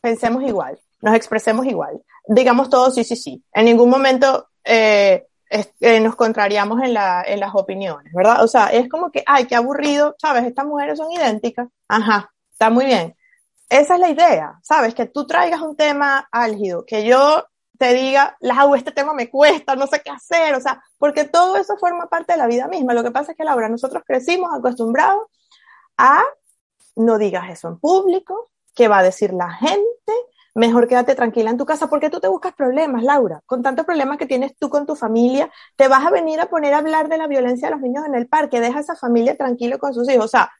pensemos 0.01 0.43
igual, 0.43 0.79
nos 1.01 1.13
expresemos 1.13 1.65
igual, 1.65 2.01
digamos 2.25 2.69
todo 2.69 2.89
sí, 2.89 3.03
sí, 3.03 3.17
sí. 3.17 3.43
En 3.53 3.65
ningún 3.65 3.89
momento 3.89 4.47
eh, 4.63 5.27
eh, 5.49 5.99
nos 5.99 6.15
contrariamos 6.15 6.81
en, 6.83 6.93
la, 6.93 7.23
en 7.25 7.39
las 7.39 7.53
opiniones, 7.53 8.13
¿verdad? 8.13 8.43
O 8.43 8.47
sea, 8.47 8.67
es 8.67 8.87
como 8.87 9.11
que, 9.11 9.23
ay, 9.25 9.45
qué 9.45 9.55
aburrido, 9.55 10.15
¿sabes? 10.19 10.45
Estas 10.45 10.65
mujeres 10.65 10.97
son 10.97 11.11
idénticas. 11.11 11.67
Ajá, 11.87 12.31
está 12.51 12.69
muy 12.69 12.85
bien. 12.85 13.15
Esa 13.67 13.95
es 13.95 13.99
la 13.99 14.09
idea, 14.09 14.59
¿sabes? 14.63 14.95
Que 14.95 15.07
tú 15.07 15.27
traigas 15.27 15.61
un 15.61 15.75
tema 15.75 16.27
álgido, 16.31 16.85
que 16.85 17.05
yo 17.05 17.45
te 17.79 17.93
diga, 17.93 18.35
Lau, 18.41 18.75
este 18.75 18.91
tema 18.91 19.13
me 19.13 19.29
cuesta, 19.29 19.75
no 19.75 19.87
sé 19.87 20.01
qué 20.03 20.11
hacer, 20.11 20.53
o 20.53 20.59
sea, 20.59 20.83
porque 20.97 21.23
todo 21.23 21.55
eso 21.55 21.77
forma 21.77 22.07
parte 22.07 22.33
de 22.33 22.37
la 22.37 22.45
vida 22.45 22.67
misma. 22.67 22.93
Lo 22.93 23.03
que 23.03 23.11
pasa 23.11 23.31
es 23.31 23.37
que, 23.37 23.45
Laura, 23.45 23.69
nosotros 23.69 24.03
crecimos 24.05 24.53
acostumbrados 24.53 25.23
a 25.97 26.21
no 26.97 27.17
digas 27.17 27.49
eso 27.49 27.69
en 27.69 27.79
público, 27.79 28.51
qué 28.75 28.89
va 28.89 28.97
a 28.99 29.03
decir 29.03 29.31
la 29.33 29.49
gente, 29.53 30.13
mejor 30.55 30.89
quédate 30.89 31.15
tranquila 31.15 31.51
en 31.51 31.57
tu 31.57 31.65
casa, 31.65 31.89
porque 31.89 32.09
tú 32.09 32.19
te 32.19 32.27
buscas 32.27 32.53
problemas, 32.53 33.01
Laura, 33.01 33.41
con 33.45 33.63
tantos 33.63 33.85
problemas 33.85 34.17
que 34.17 34.25
tienes 34.25 34.57
tú 34.57 34.69
con 34.69 34.85
tu 34.85 34.97
familia, 34.97 35.49
te 35.77 35.87
vas 35.87 36.05
a 36.05 36.11
venir 36.11 36.41
a 36.41 36.49
poner 36.49 36.73
a 36.73 36.79
hablar 36.79 37.07
de 37.07 37.17
la 37.17 37.27
violencia 37.27 37.69
de 37.69 37.75
los 37.75 37.81
niños 37.81 38.05
en 38.05 38.15
el 38.15 38.27
parque, 38.27 38.59
deja 38.59 38.79
a 38.79 38.81
esa 38.81 38.97
familia 38.97 39.37
tranquilo 39.37 39.79
con 39.79 39.93
sus 39.93 40.09
hijos, 40.09 40.25
o 40.25 40.27
sea, 40.27 40.51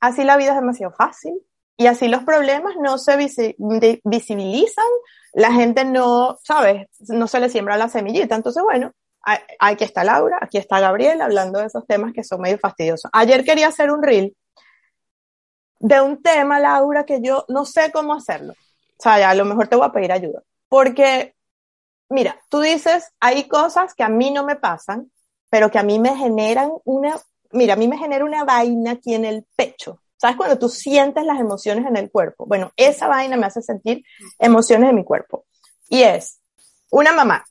así 0.00 0.24
la 0.24 0.36
vida 0.36 0.50
es 0.50 0.56
demasiado 0.56 0.92
fácil 0.92 1.40
y 1.76 1.86
así 1.86 2.08
los 2.08 2.24
problemas 2.24 2.74
no 2.80 2.98
se 2.98 3.16
visibilizan, 3.16 4.84
la 5.32 5.52
gente 5.52 5.84
no, 5.84 6.38
¿sabes? 6.42 6.88
No 7.08 7.26
se 7.26 7.40
le 7.40 7.50
siembra 7.50 7.76
la 7.76 7.88
semillita. 7.88 8.34
Entonces, 8.34 8.62
bueno, 8.62 8.92
aquí 9.58 9.84
está 9.84 10.02
Laura, 10.02 10.38
aquí 10.40 10.56
está 10.56 10.80
Gabriel 10.80 11.20
hablando 11.20 11.58
de 11.58 11.66
esos 11.66 11.86
temas 11.86 12.12
que 12.14 12.24
son 12.24 12.40
medio 12.40 12.58
fastidiosos. 12.58 13.10
Ayer 13.12 13.44
quería 13.44 13.68
hacer 13.68 13.90
un 13.90 14.02
reel 14.02 14.34
de 15.78 16.00
un 16.00 16.22
tema, 16.22 16.58
Laura, 16.58 17.04
que 17.04 17.20
yo 17.20 17.44
no 17.48 17.66
sé 17.66 17.92
cómo 17.92 18.14
hacerlo. 18.14 18.54
O 18.98 19.02
sea, 19.02 19.28
a 19.28 19.34
lo 19.34 19.44
mejor 19.44 19.68
te 19.68 19.76
voy 19.76 19.86
a 19.86 19.92
pedir 19.92 20.12
ayuda. 20.12 20.42
Porque, 20.68 21.34
mira, 22.08 22.40
tú 22.48 22.60
dices, 22.60 23.12
hay 23.20 23.46
cosas 23.46 23.94
que 23.94 24.02
a 24.02 24.08
mí 24.08 24.30
no 24.30 24.44
me 24.44 24.56
pasan, 24.56 25.10
pero 25.50 25.70
que 25.70 25.78
a 25.78 25.82
mí 25.82 25.98
me 25.98 26.16
generan 26.16 26.72
una, 26.84 27.20
mira, 27.52 27.74
a 27.74 27.76
mí 27.76 27.88
me 27.88 27.98
genera 27.98 28.24
una 28.24 28.44
vaina 28.44 28.92
aquí 28.92 29.14
en 29.14 29.26
el 29.26 29.44
pecho. 29.54 30.00
¿Sabes 30.16 30.36
cuando 30.36 30.58
tú 30.58 30.68
sientes 30.68 31.24
las 31.24 31.38
emociones 31.38 31.86
en 31.86 31.96
el 31.96 32.10
cuerpo? 32.10 32.46
Bueno, 32.46 32.72
esa 32.76 33.06
vaina 33.06 33.36
me 33.36 33.46
hace 33.46 33.62
sentir 33.62 34.02
emociones 34.38 34.90
en 34.90 34.96
mi 34.96 35.04
cuerpo. 35.04 35.46
Y 35.88 36.02
es 36.02 36.40
una 36.90 37.12
mamá 37.12 37.44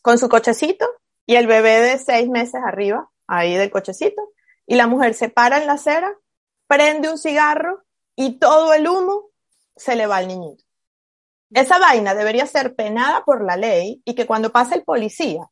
con 0.00 0.18
su 0.18 0.28
cochecito 0.28 0.88
y 1.26 1.36
el 1.36 1.46
bebé 1.46 1.80
de 1.80 1.98
seis 1.98 2.28
meses 2.28 2.60
arriba, 2.64 3.08
ahí 3.26 3.54
del 3.56 3.70
cochecito, 3.70 4.32
y 4.66 4.76
la 4.76 4.86
mujer 4.86 5.14
se 5.14 5.28
para 5.28 5.60
en 5.60 5.66
la 5.66 5.74
acera, 5.74 6.14
prende 6.66 7.10
un 7.10 7.18
cigarro 7.18 7.82
y 8.16 8.38
todo 8.38 8.74
el 8.74 8.86
humo 8.86 9.30
se 9.76 9.96
le 9.96 10.06
va 10.06 10.18
al 10.18 10.28
niñito. 10.28 10.64
Esa 11.50 11.78
vaina 11.78 12.14
debería 12.14 12.46
ser 12.46 12.74
penada 12.74 13.24
por 13.24 13.44
la 13.44 13.56
ley 13.56 14.02
y 14.04 14.14
que 14.14 14.26
cuando 14.26 14.52
pase 14.52 14.76
el 14.76 14.84
policía 14.84 15.48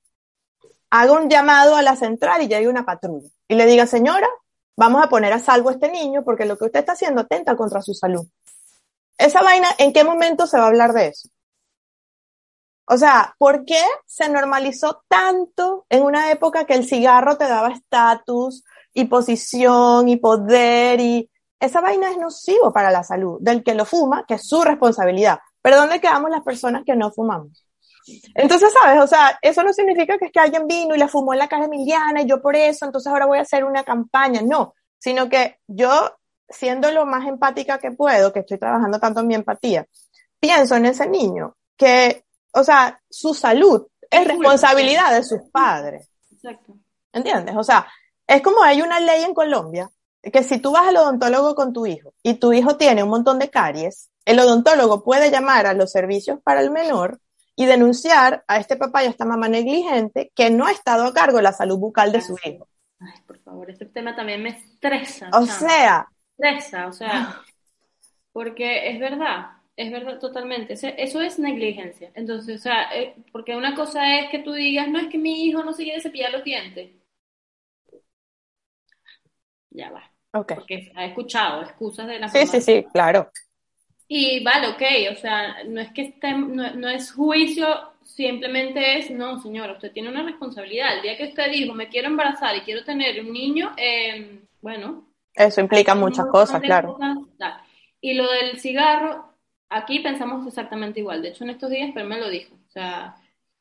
haga 0.90 1.12
un 1.12 1.28
llamado 1.28 1.76
a 1.76 1.82
la 1.82 1.94
central 1.96 2.42
y 2.42 2.48
llegue 2.48 2.68
una 2.68 2.84
patrulla 2.84 3.28
y 3.48 3.54
le 3.54 3.66
diga, 3.66 3.86
señora, 3.86 4.28
vamos 4.76 5.04
a 5.04 5.08
poner 5.08 5.32
a 5.32 5.38
salvo 5.38 5.68
a 5.68 5.72
este 5.72 5.90
niño 5.90 6.24
porque 6.24 6.46
lo 6.46 6.56
que 6.56 6.66
usted 6.66 6.80
está 6.80 6.92
haciendo 6.92 7.22
atenta 7.22 7.56
contra 7.56 7.82
su 7.82 7.94
salud. 7.94 8.26
Esa 9.18 9.42
vaina, 9.42 9.68
¿en 9.78 9.92
qué 9.92 10.04
momento 10.04 10.46
se 10.46 10.58
va 10.58 10.64
a 10.64 10.68
hablar 10.68 10.92
de 10.92 11.08
eso? 11.08 11.28
O 12.86 12.96
sea, 12.96 13.34
¿por 13.38 13.64
qué 13.64 13.82
se 14.06 14.28
normalizó 14.28 15.04
tanto 15.06 15.86
en 15.88 16.02
una 16.02 16.32
época 16.32 16.64
que 16.64 16.74
el 16.74 16.86
cigarro 16.86 17.36
te 17.36 17.46
daba 17.46 17.68
estatus 17.70 18.64
y 18.92 19.04
posición 19.04 20.08
y 20.08 20.16
poder 20.16 21.00
y 21.00 21.30
esa 21.60 21.80
vaina 21.80 22.10
es 22.10 22.16
nocivo 22.16 22.72
para 22.72 22.90
la 22.90 23.04
salud 23.04 23.38
del 23.40 23.62
que 23.62 23.74
lo 23.74 23.84
fuma, 23.84 24.24
que 24.26 24.34
es 24.34 24.48
su 24.48 24.62
responsabilidad. 24.62 25.38
Pero 25.62 25.76
¿dónde 25.76 26.00
quedamos 26.00 26.30
las 26.30 26.42
personas 26.42 26.82
que 26.84 26.96
no 26.96 27.12
fumamos? 27.12 27.64
Entonces, 28.34 28.72
¿sabes? 28.72 29.02
O 29.02 29.06
sea, 29.06 29.38
eso 29.42 29.62
no 29.62 29.72
significa 29.72 30.18
que 30.18 30.26
es 30.26 30.32
que 30.32 30.40
alguien 30.40 30.66
vino 30.66 30.94
y 30.94 30.98
la 30.98 31.08
fumó 31.08 31.32
en 31.32 31.38
la 31.38 31.48
caja 31.48 31.64
Emiliana 31.64 32.22
y 32.22 32.26
yo 32.26 32.40
por 32.40 32.56
eso, 32.56 32.86
entonces 32.86 33.12
ahora 33.12 33.26
voy 33.26 33.38
a 33.38 33.42
hacer 33.42 33.64
una 33.64 33.84
campaña. 33.84 34.40
No, 34.42 34.74
sino 34.98 35.28
que 35.28 35.58
yo, 35.66 35.90
siendo 36.48 36.90
lo 36.90 37.06
más 37.06 37.26
empática 37.26 37.78
que 37.78 37.92
puedo, 37.92 38.32
que 38.32 38.40
estoy 38.40 38.58
trabajando 38.58 38.98
tanto 38.98 39.20
en 39.20 39.26
mi 39.26 39.34
empatía, 39.34 39.86
pienso 40.38 40.76
en 40.76 40.86
ese 40.86 41.08
niño 41.08 41.56
que, 41.76 42.24
o 42.52 42.64
sea, 42.64 43.00
su 43.08 43.34
salud 43.34 43.86
es 44.10 44.26
responsabilidad 44.26 45.14
de 45.14 45.22
sus 45.22 45.40
padres. 45.50 46.08
Exacto. 46.32 46.76
¿Entiendes? 47.12 47.56
O 47.56 47.64
sea, 47.64 47.86
es 48.26 48.42
como 48.42 48.62
hay 48.62 48.82
una 48.82 49.00
ley 49.00 49.22
en 49.22 49.34
Colombia 49.34 49.90
que 50.22 50.42
si 50.42 50.58
tú 50.58 50.72
vas 50.72 50.86
al 50.86 50.96
odontólogo 50.96 51.54
con 51.54 51.72
tu 51.72 51.86
hijo 51.86 52.12
y 52.22 52.34
tu 52.34 52.52
hijo 52.52 52.76
tiene 52.76 53.02
un 53.02 53.08
montón 53.08 53.38
de 53.38 53.50
caries, 53.50 54.10
el 54.24 54.38
odontólogo 54.38 55.02
puede 55.02 55.30
llamar 55.30 55.66
a 55.66 55.72
los 55.72 55.90
servicios 55.90 56.38
para 56.42 56.60
el 56.60 56.70
menor 56.70 57.20
y 57.60 57.66
denunciar 57.66 58.42
a 58.48 58.56
este 58.56 58.78
papá 58.78 59.02
y 59.04 59.06
a 59.06 59.10
esta 59.10 59.26
mamá 59.26 59.46
negligente 59.46 60.32
que 60.34 60.48
no 60.48 60.64
ha 60.64 60.72
estado 60.72 61.04
a 61.04 61.12
cargo 61.12 61.36
de 61.36 61.42
la 61.42 61.52
salud 61.52 61.76
bucal 61.76 62.10
de 62.10 62.22
su 62.22 62.34
hijo. 62.42 62.66
Ay, 62.98 63.20
por 63.26 63.38
favor, 63.40 63.70
este 63.70 63.84
tema 63.84 64.16
también 64.16 64.42
me 64.42 64.48
estresa. 64.48 65.28
O 65.34 65.44
sea. 65.44 66.08
Estresa, 66.38 66.86
o 66.86 66.92
sea, 66.94 67.42
porque 68.32 68.88
es 68.88 68.98
verdad, 68.98 69.58
es 69.76 69.92
verdad 69.92 70.18
totalmente. 70.18 70.72
Eso 70.72 71.20
es 71.20 71.38
negligencia. 71.38 72.10
Entonces, 72.14 72.60
o 72.60 72.62
sea, 72.62 72.96
eh, 72.96 73.14
porque 73.30 73.54
una 73.54 73.74
cosa 73.74 74.20
es 74.20 74.30
que 74.30 74.38
tú 74.38 74.54
digas, 74.54 74.88
no 74.88 74.98
es 74.98 75.08
que 75.08 75.18
mi 75.18 75.44
hijo 75.44 75.62
no 75.62 75.74
se 75.74 75.84
quiere 75.84 76.00
cepillar 76.00 76.32
los 76.32 76.42
dientes. 76.42 76.92
Ya 79.68 79.90
va. 79.90 80.10
Okay. 80.32 80.56
Porque 80.56 80.92
ha 80.96 81.04
escuchado 81.04 81.60
excusas 81.60 82.06
de 82.06 82.18
la 82.20 82.28
Sí, 82.30 82.46
sí, 82.46 82.62
sí, 82.62 82.86
claro. 82.90 83.30
Y 84.12 84.42
vale, 84.42 84.66
ok, 84.66 85.12
o 85.12 85.20
sea, 85.20 85.62
no 85.68 85.80
es 85.80 85.92
que 85.92 86.02
esté, 86.02 86.32
no, 86.32 86.88
es 86.88 87.12
juicio, 87.12 87.92
simplemente 88.02 88.98
es, 88.98 89.08
no, 89.12 89.40
señora, 89.40 89.74
usted 89.74 89.92
tiene 89.92 90.08
una 90.08 90.24
responsabilidad. 90.24 90.96
El 90.96 91.02
día 91.02 91.16
que 91.16 91.28
usted 91.28 91.48
dijo, 91.52 91.74
me 91.74 91.88
quiero 91.88 92.08
embarazar 92.08 92.56
y 92.56 92.62
quiero 92.62 92.82
tener 92.82 93.20
un 93.20 93.32
niño, 93.32 93.72
eh, 93.76 94.40
bueno. 94.60 95.04
Eso 95.32 95.60
implica 95.60 95.94
muchas 95.94 96.26
cosas, 96.26 96.60
claro. 96.60 96.98
y 98.00 98.14
lo 98.14 98.28
del 98.32 98.58
cigarro, 98.58 99.32
aquí 99.68 100.00
pensamos 100.00 100.44
exactamente 100.44 100.98
igual. 100.98 101.22
De 101.22 101.28
hecho, 101.28 101.44
en 101.44 101.50
estos 101.50 101.70
días, 101.70 101.92
pero 101.94 102.08
me 102.08 102.18
lo 102.18 102.28
dijo. 102.28 102.52
O 102.52 102.70
sea, 102.72 103.14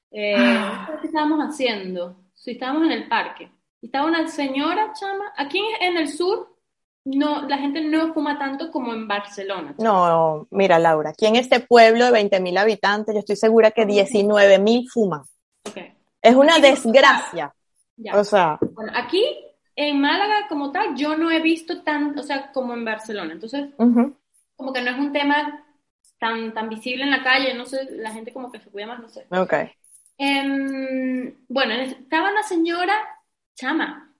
eh, 0.09 0.33
ah. 0.35 0.97
¿qué 0.99 1.05
estábamos 1.09 1.41
haciendo? 1.41 2.23
Si 2.33 2.53
estábamos 2.53 2.87
en 2.87 2.93
el 2.93 3.07
parque, 3.07 3.51
estaba 3.83 4.07
una 4.07 4.27
señora, 4.27 4.93
chama, 4.99 5.31
aquí 5.37 5.61
en 5.79 5.95
el 5.95 6.07
sur, 6.07 6.48
no, 7.17 7.47
la 7.47 7.57
gente 7.57 7.81
no 7.81 8.13
fuma 8.13 8.37
tanto 8.37 8.71
como 8.71 8.93
en 8.93 9.07
Barcelona. 9.07 9.73
No, 9.79 10.47
mira, 10.51 10.79
Laura, 10.79 11.11
aquí 11.11 11.25
en 11.25 11.35
este 11.35 11.59
pueblo 11.59 12.11
de 12.11 12.23
20.000 12.23 12.57
habitantes, 12.59 13.15
yo 13.15 13.19
estoy 13.19 13.35
segura 13.35 13.71
que 13.71 13.85
19.000 13.85 14.89
fuman. 14.89 15.21
Es 16.21 16.35
una 16.35 16.59
desgracia. 16.59 17.53
O 18.13 18.23
sea. 18.23 18.59
Bueno, 18.73 18.91
aquí 18.95 19.23
en 19.75 19.99
Málaga, 19.99 20.47
como 20.47 20.71
tal, 20.71 20.95
yo 20.95 21.15
no 21.15 21.31
he 21.31 21.41
visto 21.41 21.81
tanto, 21.83 22.21
o 22.21 22.23
sea, 22.23 22.51
como 22.51 22.73
en 22.73 22.85
Barcelona. 22.85 23.33
Entonces, 23.33 23.69
como 23.77 24.73
que 24.73 24.81
no 24.81 24.91
es 24.91 24.99
un 24.99 25.11
tema 25.11 25.65
tan, 26.19 26.53
tan 26.53 26.69
visible 26.69 27.03
en 27.03 27.11
la 27.11 27.23
calle, 27.23 27.53
no 27.53 27.65
sé, 27.65 27.87
la 27.91 28.11
gente 28.11 28.33
como 28.33 28.51
que 28.51 28.59
se 28.59 28.69
cuida 28.69 28.87
más, 28.87 28.99
no 28.99 29.09
sé. 29.09 29.25
Ok. 29.31 29.53
Em, 30.17 31.33
bueno, 31.47 31.73
estaba 31.75 32.29
una 32.29 32.43
señora, 32.43 32.93
chama, 33.55 34.13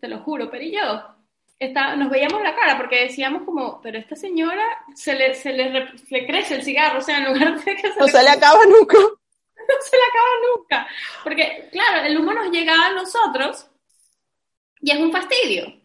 te 0.00 0.08
lo 0.08 0.18
juro, 0.20 0.50
pero 0.50 0.64
yo 0.64 1.15
nos 1.96 2.10
veíamos 2.10 2.42
la 2.42 2.54
cara 2.54 2.76
porque 2.76 3.04
decíamos 3.04 3.42
como, 3.44 3.80
pero 3.80 3.98
esta 3.98 4.14
señora 4.16 4.64
se 4.94 5.14
le, 5.14 5.34
se 5.34 5.52
le, 5.52 6.26
crece 6.26 6.56
el 6.56 6.62
cigarro, 6.62 6.98
o 6.98 7.02
sea, 7.02 7.18
en 7.18 7.32
lugar 7.32 7.58
de 7.64 7.76
que 7.76 7.92
se 7.92 7.98
no 7.98 8.06
se 8.06 8.22
le 8.22 8.30
acaba 8.30 8.60
nunca. 8.66 8.98
No 9.68 9.74
se 9.82 9.96
le 9.96 10.02
acaba 10.04 10.28
nunca. 10.54 10.86
Porque, 11.24 11.68
claro, 11.72 12.06
el 12.06 12.16
humo 12.16 12.32
nos 12.32 12.52
llega 12.52 12.86
a 12.86 12.92
nosotros 12.92 13.68
y 14.80 14.92
es 14.92 14.98
un 15.00 15.10
fastidio. 15.10 15.80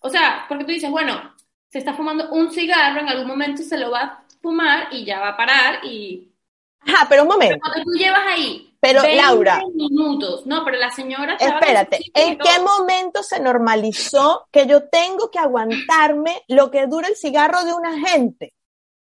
O 0.00 0.08
sea, 0.08 0.46
porque 0.48 0.64
tú 0.64 0.70
dices, 0.70 0.90
bueno, 0.90 1.34
se 1.68 1.76
está 1.76 1.92
fumando 1.92 2.30
un 2.30 2.50
cigarro, 2.50 3.00
en 3.00 3.08
algún 3.10 3.26
momento 3.26 3.62
se 3.62 3.76
lo 3.76 3.90
va 3.90 4.00
a 4.00 4.24
fumar 4.40 4.88
y 4.92 5.04
ya 5.04 5.20
va 5.20 5.28
a 5.30 5.36
parar 5.36 5.84
y 5.84 6.32
Ajá, 6.80 7.06
pero 7.08 7.22
un 7.22 7.28
momento. 7.28 7.58
Cuando 7.60 7.84
tú 7.84 7.98
llevas 7.98 8.22
ahí 8.26 8.67
Pero, 8.80 9.02
20 9.02 9.16
Laura. 9.22 9.60
minutos, 9.74 10.46
no, 10.46 10.64
pero 10.64 10.78
la 10.78 10.90
señora 10.90 11.34
Espérate, 11.34 11.98
¿en 12.14 12.38
qué 12.38 12.60
momento 12.60 13.22
se 13.24 13.40
normalizó 13.40 14.46
que 14.52 14.66
yo 14.66 14.88
tengo 14.88 15.30
que 15.30 15.38
aguantarme 15.40 16.42
lo 16.46 16.70
que 16.70 16.86
dura 16.86 17.08
el 17.08 17.16
cigarro 17.16 17.64
de 17.64 17.72
una 17.74 17.98
gente? 17.98 18.54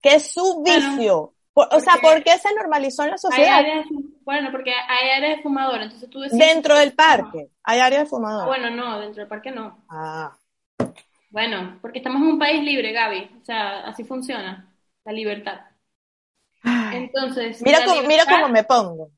Que 0.02 0.16
es 0.16 0.32
su 0.32 0.62
vicio. 0.62 1.34
O 1.56 1.80
sea, 1.80 1.96
¿por 2.02 2.22
qué 2.24 2.38
se 2.38 2.54
normalizó 2.54 3.04
en 3.04 3.10
la 3.10 3.14
Hay 3.16 3.20
sociedad? 3.20 3.60
áreas, 3.60 3.86
bueno, 4.24 4.50
porque 4.52 4.72
hay 4.72 5.10
áreas 5.10 5.38
de 5.38 5.44
fumador, 5.44 5.82
entonces 5.82 6.10
tú 6.10 6.20
decides. 6.20 6.48
Dentro 6.48 6.78
del 6.78 6.94
parque. 6.94 7.50
Hay 7.64 7.80
área 7.80 8.00
de 8.00 8.06
fumador. 8.06 8.46
Bueno, 8.46 8.70
no, 8.70 9.00
dentro 9.00 9.22
del 9.22 9.30
parque 9.30 9.52
no. 9.52 9.84
Ah, 9.90 10.38
Bueno, 11.30 11.80
porque 11.82 12.00
estamos 12.00 12.22
en 12.22 12.28
un 12.28 12.40
país 12.40 12.62
libre, 12.62 12.92
Gaby. 12.92 13.40
O 13.42 13.46
sea, 13.46 13.80
así 13.88 14.04
funciona 14.04 14.72
la 15.06 15.12
libertad. 15.12 15.62
Entonces, 16.94 17.62
mira 17.62 18.26
cómo 18.30 18.50
me 18.50 18.64
pongo. 18.64 19.12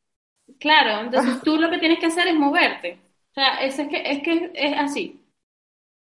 Claro, 0.60 1.02
entonces 1.02 1.42
tú 1.44 1.58
lo 1.58 1.70
que 1.70 1.78
tienes 1.80 2.00
que 2.00 2.08
hacer 2.08 2.28
es 2.28 2.36
moverte. 2.36 3.00
O 3.32 3.34
sea, 3.34 3.62
es, 3.62 3.78
es 3.80 3.88
que, 3.90 4.02
es 4.12 4.24
que 4.24 4.52
es 4.56 4.78
así. 4.78 5.22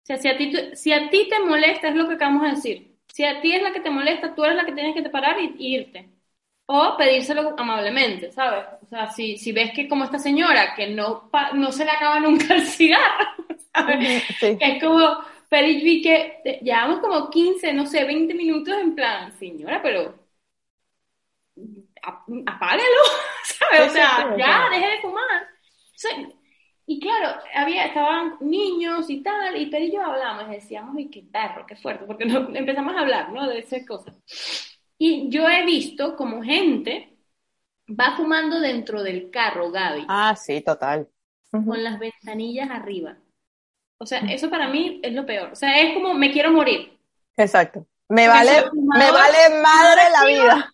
O 0.03 0.05
sea, 0.05 0.17
si 0.17 0.27
a, 0.27 0.37
ti, 0.37 0.51
te- 0.51 0.75
si 0.75 0.91
a 0.93 1.09
ti 1.09 1.27
te 1.29 1.39
molesta, 1.45 1.89
es 1.89 1.95
lo 1.95 2.07
que 2.07 2.15
acabamos 2.15 2.43
de 2.43 2.49
decir. 2.51 2.97
Si 3.07 3.23
a 3.25 3.41
ti 3.41 3.53
es 3.53 3.61
la 3.61 3.71
que 3.73 3.79
te 3.81 3.89
molesta, 3.89 4.33
tú 4.35 4.43
eres 4.43 4.55
la 4.57 4.65
que 4.65 4.71
tienes 4.73 4.95
que 4.95 5.01
te 5.03 5.09
parar 5.09 5.37
y, 5.39 5.55
y 5.59 5.75
irte. 5.75 6.09
O 6.67 6.95
pedírselo 6.97 7.55
amablemente, 7.57 8.31
¿sabes? 8.31 8.65
O 8.83 8.85
sea, 8.87 9.07
si, 9.11 9.37
si 9.37 9.51
ves 9.51 9.71
que 9.73 9.87
como 9.89 10.03
esta 10.05 10.19
señora, 10.19 10.75
que 10.75 10.87
no, 10.89 11.29
pa- 11.31 11.51
no 11.53 11.71
se 11.71 11.85
le 11.85 11.91
acaba 11.91 12.19
nunca 12.19 12.55
el 12.55 12.65
cigarro, 12.67 13.25
¿sabes? 13.73 14.05
Sí. 14.39 14.57
Que 14.59 14.65
es 14.77 14.83
como, 14.83 15.19
pero 15.49 15.67
y 15.67 15.81
vi 15.83 16.01
que 16.01 16.59
llevamos 16.63 16.99
como 16.99 17.29
15, 17.29 17.73
no 17.73 17.85
sé, 17.85 18.03
20 18.05 18.33
minutos 18.35 18.75
en 18.79 18.95
plan, 18.95 19.31
señora, 19.39 19.81
pero 19.81 20.15
apágalo, 22.03 22.83
¿sabes? 23.43 23.89
O 23.89 23.93
sea, 23.93 24.35
ya, 24.37 24.69
deje 24.69 24.87
de 24.87 25.01
fumar. 25.01 25.47
Y 26.85 26.99
claro, 26.99 27.39
había, 27.53 27.85
estaban 27.85 28.37
niños 28.39 29.09
y 29.09 29.21
tal, 29.21 29.55
y 29.55 29.67
Pedro 29.67 29.85
y 29.85 29.91
yo 29.91 30.03
hablábamos 30.03 30.47
y 30.47 30.55
decíamos, 30.55 30.95
¡ay, 30.97 31.09
qué 31.09 31.21
perro, 31.21 31.65
qué 31.67 31.75
fuerte! 31.75 32.05
Porque 32.05 32.25
no, 32.25 32.49
empezamos 32.55 32.95
a 32.95 33.01
hablar, 33.01 33.31
¿no? 33.31 33.47
De 33.47 33.59
esas 33.59 33.85
cosas. 33.85 34.15
Y 34.97 35.29
yo 35.29 35.47
he 35.47 35.63
visto 35.65 36.15
como 36.15 36.41
gente 36.41 37.15
va 37.87 38.15
fumando 38.17 38.59
dentro 38.59 39.03
del 39.03 39.29
carro, 39.29 39.71
Gaby, 39.71 40.05
Ah, 40.07 40.35
sí, 40.35 40.61
total. 40.61 41.07
Con 41.51 41.83
las 41.83 41.99
ventanillas 41.99 42.69
arriba. 42.69 43.17
O 43.99 44.05
sea, 44.05 44.19
eso 44.21 44.49
para 44.49 44.67
mí 44.67 44.99
es 45.03 45.13
lo 45.13 45.25
peor. 45.25 45.51
O 45.51 45.55
sea, 45.55 45.81
es 45.81 45.93
como 45.93 46.13
me 46.13 46.31
quiero 46.31 46.51
morir. 46.51 46.97
Exacto. 47.35 47.85
Me 48.07 48.27
vale, 48.27 48.63
me 48.73 49.11
vale 49.11 49.61
madre 49.61 50.01
la 50.11 50.25
vida. 50.25 50.71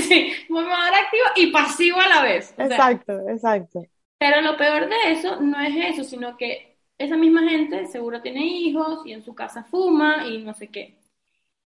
Sí, 0.00 0.32
fumador 0.48 0.94
activo 0.94 1.24
y 1.36 1.46
pasivo 1.50 2.00
a 2.00 2.08
la 2.08 2.22
vez. 2.22 2.52
O 2.52 2.56
sea, 2.56 2.66
Exacto, 2.66 3.28
exacto. 3.28 3.86
Pero 4.18 4.40
lo 4.40 4.56
peor 4.56 4.88
de 4.88 5.12
eso 5.12 5.40
no 5.40 5.60
es 5.60 5.74
eso, 5.76 6.04
sino 6.04 6.36
que 6.36 6.78
esa 6.98 7.16
misma 7.16 7.42
gente 7.48 7.86
seguro 7.86 8.22
tiene 8.22 8.44
hijos 8.46 9.04
y 9.04 9.12
en 9.12 9.22
su 9.22 9.34
casa 9.34 9.64
fuma 9.64 10.26
y 10.26 10.42
no 10.42 10.54
sé 10.54 10.68
qué. 10.68 10.98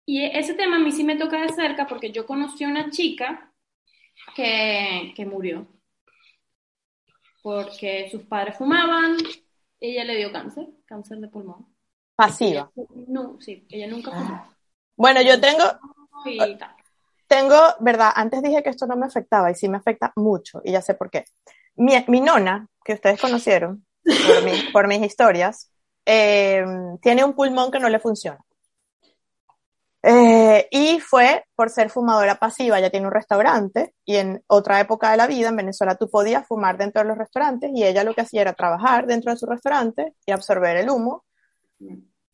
Y 0.06 0.23
ese 0.25 0.56
tema 0.56 0.77
a 0.77 0.80
mí 0.80 0.91
sí 0.91 1.04
me 1.04 1.15
toca 1.17 1.41
de 1.41 1.49
cerca 1.49 1.88
porque 1.88 2.12
yo 2.12 2.25
conocí 2.25 2.63
a 2.63 2.69
una 2.69 2.89
chica 2.89 3.51
que, 4.36 5.13
que 5.15 5.25
murió 5.25 5.67
porque 7.41 8.08
sus 8.12 8.23
padres 8.23 8.58
fumaban, 8.58 9.17
ella 9.80 10.04
le 10.04 10.17
dio 10.17 10.32
cáncer, 10.32 10.67
cáncer 10.86 11.19
de 11.19 11.27
pulmón. 11.27 11.65
Pasiva. 12.15 12.71
Ella- 12.75 12.88
no, 13.08 13.38
sí, 13.39 13.65
ella 13.69 13.88
nunca 13.88 14.12
fumó. 14.12 14.47
Bueno, 14.95 15.21
yo 15.21 15.39
tengo, 15.39 15.63
Y 16.25 16.38
tal. 16.58 16.75
Tengo, 17.32 17.56
verdad, 17.80 18.12
antes 18.15 18.44
dije 18.44 18.62
que 18.63 18.70
esto 18.72 18.88
no 18.88 18.98
me 18.98 19.08
afectaba 19.08 19.50
y 19.52 19.56
sí 19.56 19.70
me 19.70 19.78
afecta 19.78 20.12
mucho 20.17 20.62
y 20.65 20.74
ya 20.74 20.82
sé 20.82 20.96
por 20.96 21.10
qué. 21.10 21.26
Mi, 21.78 21.94
mi 22.10 22.22
nona, 22.22 22.67
que 22.86 22.94
ustedes 22.94 23.22
conocieron 23.22 23.86
por, 24.28 24.44
mi- 24.44 24.63
por 24.74 24.88
mis 24.89 25.02
historias, 25.04 25.72
eh, 26.06 26.65
tiene 27.02 27.24
un 27.24 27.34
pulmón 27.34 27.72
que 27.72 27.80
no 27.80 27.89
le 27.89 28.00
funciona. 28.00 28.39
Eh, 30.04 30.67
y 30.72 31.00
fue 31.00 31.46
por 31.56 31.70
ser 31.70 31.91
fumadora 31.91 32.36
pasiva, 32.36 32.80
ella 32.80 32.89
tiene 32.89 33.06
un 33.08 33.13
restaurante 33.13 33.94
y 34.04 34.15
en 34.17 34.44
otra 34.48 34.80
época 34.80 35.12
de 35.12 35.17
la 35.17 35.28
vida 35.28 35.50
en 35.50 35.56
Venezuela 35.58 35.96
tú 35.96 36.10
podías 36.10 36.48
fumar 36.48 36.78
dentro 36.78 37.04
de 37.04 37.08
los 37.10 37.17
restaurantes 37.20 37.70
y 37.76 37.84
ella 37.86 38.04
lo 38.04 38.15
que 38.15 38.22
hacía 38.22 38.41
era 38.41 38.54
trabajar 38.54 39.06
dentro 39.06 39.32
de 39.32 39.38
su 39.38 39.46
restaurante 39.46 40.15
y 40.26 40.32
absorber 40.32 40.78
el 40.78 40.89
humo 40.89 41.24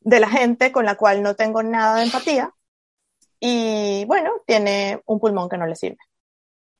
de 0.02 0.20
la 0.20 0.30
gente 0.30 0.72
con 0.72 0.86
la 0.86 0.96
cual 0.96 1.22
no 1.22 1.36
tengo 1.36 1.62
nada 1.64 1.98
de 1.98 2.04
empatía 2.06 2.52
y 3.39 4.06
bueno, 4.06 4.32
tiene 4.45 5.02
un 5.06 5.19
pulmón 5.19 5.50
que 5.50 5.58
no 5.58 5.67
le 5.67 5.76
sirve. 5.76 5.97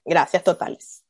Gracias 0.06 0.44
totales. 0.44 1.04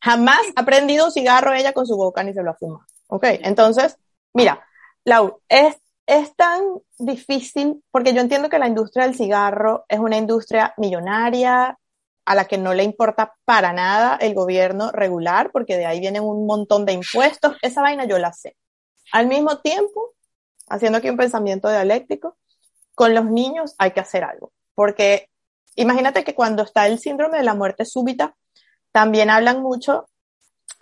Jamás 0.00 0.40
ha 0.54 0.64
prendido 0.64 1.06
un 1.06 1.12
cigarro 1.12 1.52
ella 1.52 1.72
con 1.72 1.86
su 1.86 1.96
boca 1.96 2.22
ni 2.22 2.32
se 2.32 2.42
lo 2.42 2.50
ha 2.50 2.54
fumado. 2.54 2.84
Ok, 3.08 3.24
entonces, 3.42 3.98
mira, 4.32 4.64
Lau, 5.04 5.40
es, 5.48 5.76
es 6.06 6.34
tan 6.36 6.62
difícil 6.98 7.82
porque 7.90 8.12
yo 8.12 8.20
entiendo 8.20 8.48
que 8.48 8.58
la 8.58 8.68
industria 8.68 9.06
del 9.06 9.16
cigarro 9.16 9.84
es 9.88 9.98
una 9.98 10.16
industria 10.16 10.74
millonaria 10.76 11.78
a 12.24 12.34
la 12.34 12.44
que 12.44 12.58
no 12.58 12.74
le 12.74 12.84
importa 12.84 13.34
para 13.44 13.72
nada 13.72 14.16
el 14.20 14.34
gobierno 14.34 14.92
regular 14.92 15.50
porque 15.50 15.78
de 15.78 15.86
ahí 15.86 15.98
vienen 15.98 16.22
un 16.22 16.46
montón 16.46 16.84
de 16.84 16.92
impuestos. 16.92 17.56
Esa 17.62 17.80
vaina 17.80 18.04
yo 18.04 18.18
la 18.18 18.32
sé. 18.32 18.56
Al 19.12 19.26
mismo 19.26 19.58
tiempo, 19.58 20.14
haciendo 20.68 20.98
aquí 20.98 21.08
un 21.08 21.16
pensamiento 21.16 21.70
dialéctico, 21.70 22.36
con 22.94 23.14
los 23.14 23.24
niños 23.24 23.74
hay 23.78 23.92
que 23.92 24.00
hacer 24.00 24.24
algo. 24.24 24.52
Porque 24.78 25.28
imagínate 25.74 26.22
que 26.22 26.36
cuando 26.36 26.62
está 26.62 26.86
el 26.86 27.00
síndrome 27.00 27.38
de 27.38 27.42
la 27.42 27.54
muerte 27.54 27.84
súbita, 27.84 28.36
también 28.92 29.28
hablan 29.28 29.60
mucho 29.60 30.06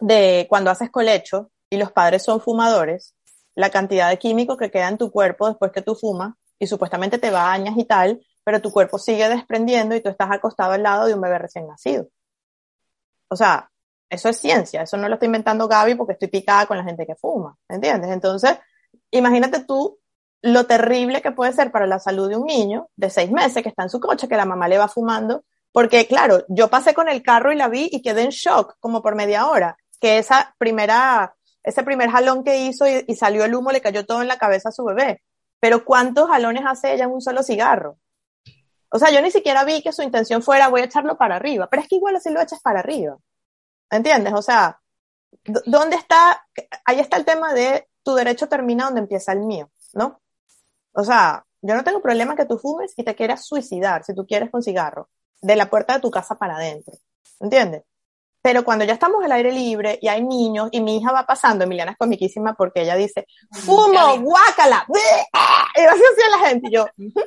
de 0.01 0.45
cuando 0.51 0.71
haces 0.71 0.91
colecho 0.91 1.51
y 1.71 1.79
los 1.79 1.93
padres 1.93 2.23
son 2.23 2.43
fumadores, 2.43 3.15
la 3.55 3.71
cantidad 3.71 4.11
de 4.11 4.19
químicos 4.19 4.59
que 4.59 4.71
queda 4.71 4.89
en 4.89 4.99
tu 4.99 5.11
cuerpo 5.11 5.49
después 5.49 5.73
que 5.73 5.81
tú 5.81 5.95
fumas 5.95 6.35
y 6.59 6.67
supuestamente 6.67 7.17
te 7.17 7.31
bañas 7.31 7.75
y 7.79 7.87
tal, 7.87 8.21
pero 8.45 8.61
tu 8.61 8.71
cuerpo 8.71 8.99
sigue 8.99 9.31
desprendiendo 9.31 9.95
y 9.95 10.03
tú 10.03 10.11
estás 10.11 10.31
acostado 10.31 10.73
al 10.73 10.83
lado 10.83 11.07
de 11.07 11.15
un 11.15 11.23
bebé 11.23 11.39
recién 11.39 11.67
nacido. 11.67 12.07
O 13.29 13.37
sea, 13.37 13.71
eso 14.11 14.29
es 14.29 14.37
ciencia, 14.37 14.83
eso 14.83 14.99
no 14.99 15.09
lo 15.09 15.15
está 15.15 15.25
inventando 15.25 15.69
Gaby 15.69 15.95
porque 15.95 16.13
estoy 16.13 16.29
picada 16.29 16.67
con 16.67 16.77
la 16.77 16.85
gente 16.85 17.07
que 17.07 17.15
fuma, 17.15 17.57
¿entiendes? 17.67 18.11
Entonces, 18.11 18.59
imagínate 19.11 19.65
tú 19.65 19.99
lo 20.47 20.65
terrible 20.67 21.23
que 21.23 21.33
puede 21.33 21.53
ser 21.53 21.73
para 21.73 21.87
la 21.87 21.99
salud 21.99 22.29
de 22.29 22.37
un 22.37 22.47
niño 22.47 22.89
de 22.95 23.11
seis 23.11 23.31
meses 23.33 23.63
que 23.63 23.69
está 23.69 23.83
en 23.83 23.91
su 23.91 23.99
coche, 23.99 24.29
que 24.29 24.37
la 24.37 24.45
mamá 24.45 24.69
le 24.69 24.79
va 24.79 24.87
fumando, 24.87 25.45
porque 25.73 26.07
claro, 26.07 26.45
yo 26.49 26.69
pasé 26.69 26.95
con 26.95 27.09
el 27.09 27.23
carro 27.23 27.53
y 27.53 27.57
la 27.57 27.69
vi 27.69 27.89
y 27.91 28.01
quedé 28.01 28.23
en 28.23 28.31
shock 28.31 28.77
como 28.79 29.03
por 29.03 29.17
media 29.17 29.49
hora, 29.49 29.77
que 30.01 30.19
esa 30.19 30.55
primera, 30.59 31.35
ese 31.65 31.83
primer 31.83 32.11
jalón 32.11 32.45
que 32.45 32.59
hizo 32.59 32.87
y, 32.87 33.15
salió 33.17 33.45
el 33.45 33.55
humo 33.55 33.73
le 33.73 33.81
cayó 33.81 34.07
todo 34.07 34.23
en 34.23 34.29
la 34.29 34.39
cabeza 34.39 34.69
a 34.69 34.73
su 34.73 34.85
bebé. 34.85 35.21
Pero 35.59 35.85
¿cuántos 35.85 36.29
jalones 36.29 36.63
hace 36.65 36.95
ella 36.95 37.05
en 37.05 37.11
un 37.11 37.21
solo 37.21 37.43
cigarro? 37.43 37.99
O 38.91 39.01
sea, 39.01 39.11
yo 39.11 39.21
ni 39.21 39.33
siquiera 39.33 39.65
vi 39.65 39.83
que 39.83 39.93
su 39.93 40.03
intención 40.03 40.43
fuera 40.43 40.69
voy 40.69 40.83
a 40.83 40.85
echarlo 40.85 41.19
para 41.19 41.37
arriba, 41.37 41.67
pero 41.69 41.83
es 41.83 41.89
que 41.89 41.97
igual 41.97 42.15
así 42.15 42.31
lo 42.31 42.41
echas 42.41 42.61
para 42.61 42.81
arriba. 42.81 43.17
¿Entiendes? 43.91 44.33
O 44.33 44.43
sea, 44.43 44.81
¿dónde 45.67 45.97
está? 45.97 46.47
Ahí 46.85 47.01
está 47.01 47.17
el 47.17 47.25
tema 47.25 47.53
de 47.53 47.89
tu 48.05 48.15
derecho 48.15 48.49
termina 48.49 48.85
donde 48.85 49.01
empieza 49.01 49.33
el 49.33 49.41
mío, 49.41 49.71
¿no? 49.93 50.21
O 50.97 51.05
sea, 51.05 51.45
yo 51.61 51.75
no 51.75 51.85
tengo 51.85 52.01
problema 52.01 52.35
que 52.35 52.47
tú 52.47 52.59
fumes 52.59 52.95
y 52.97 53.05
te 53.05 53.15
quieras 53.15 53.45
suicidar 53.47 54.03
si 54.03 54.15
tú 54.15 54.27
quieres 54.27 54.51
con 54.51 54.63
cigarro, 54.63 55.11
de 55.43 55.55
la 55.55 55.69
puerta 55.69 55.95
de 55.95 56.01
tu 56.01 56.11
casa 56.11 56.37
para 56.37 56.57
adentro, 56.57 56.95
¿entiendes? 57.39 57.83
Pero 58.41 58.65
cuando 58.65 58.85
ya 58.85 58.95
estamos 58.95 59.23
al 59.23 59.33
aire 59.33 59.53
libre 59.53 59.99
y 60.01 60.09
hay 60.09 60.23
niños 60.25 60.69
y 60.73 60.81
mi 60.81 60.97
hija 60.97 61.13
va 61.13 61.27
pasando, 61.27 61.65
Emiliana 61.65 61.93
es 61.93 61.99
comiquísima 61.99 62.55
porque 62.55 62.83
ella 62.83 62.97
dice, 62.97 63.27
fumo, 63.51 64.21
guácala, 64.21 64.87
y 65.77 65.81
así 65.81 66.03
hacía 66.13 66.29
la 66.31 66.49
gente 66.49 66.69
y 66.69 66.73
yo, 66.73 66.87
"Ujú, 66.97 67.21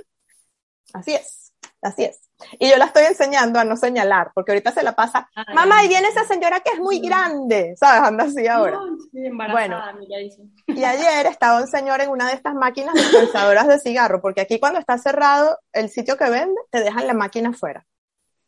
así 0.93 1.13
es, 1.13 1.48
así 1.81 2.03
es. 2.03 2.29
Y 2.57 2.69
yo 2.69 2.77
la 2.77 2.85
estoy 2.85 3.03
enseñando 3.05 3.59
a 3.59 3.65
no 3.65 3.75
señalar, 3.75 4.31
porque 4.33 4.51
ahorita 4.51 4.71
se 4.71 4.83
la 4.83 4.93
pasa, 4.93 5.29
Ay, 5.35 5.53
mamá, 5.53 5.83
y 5.83 5.89
viene 5.89 6.07
esa 6.07 6.23
señora 6.23 6.61
que 6.61 6.71
es 6.71 6.79
muy 6.79 6.99
grande, 6.99 7.75
¿sabes? 7.77 8.01
Anda 8.07 8.23
así 8.25 8.47
ahora. 8.47 8.79
Dice. 9.11 10.43
Y 10.67 10.83
ayer 10.83 11.25
estaba 11.25 11.61
un 11.61 11.67
señor 11.67 12.01
en 12.01 12.09
una 12.09 12.27
de 12.27 12.33
estas 12.33 12.53
máquinas 12.53 12.93
dispensadoras 12.93 13.67
de 13.67 13.79
cigarro, 13.79 14.21
porque 14.21 14.41
aquí 14.41 14.59
cuando 14.59 14.79
está 14.79 14.97
cerrado 14.97 15.59
el 15.73 15.89
sitio 15.89 16.17
que 16.17 16.29
vende, 16.29 16.59
te 16.71 16.81
dejan 16.81 17.07
la 17.07 17.13
máquina 17.13 17.49
afuera. 17.49 17.85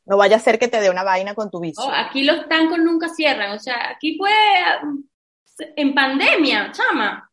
No 0.05 0.17
vaya 0.17 0.37
a 0.37 0.39
ser 0.39 0.57
que 0.57 0.67
te 0.67 0.81
dé 0.81 0.89
una 0.89 1.03
vaina 1.03 1.35
con 1.35 1.51
tu. 1.51 1.61
Oh, 1.77 1.91
aquí 1.93 2.23
los 2.23 2.47
tancos 2.47 2.79
nunca 2.79 3.09
cierran, 3.09 3.51
o 3.51 3.59
sea, 3.59 3.91
aquí 3.91 4.17
fue 4.17 4.31
um, 4.83 5.03
en 5.75 5.93
pandemia, 5.93 6.71
chama. 6.71 7.30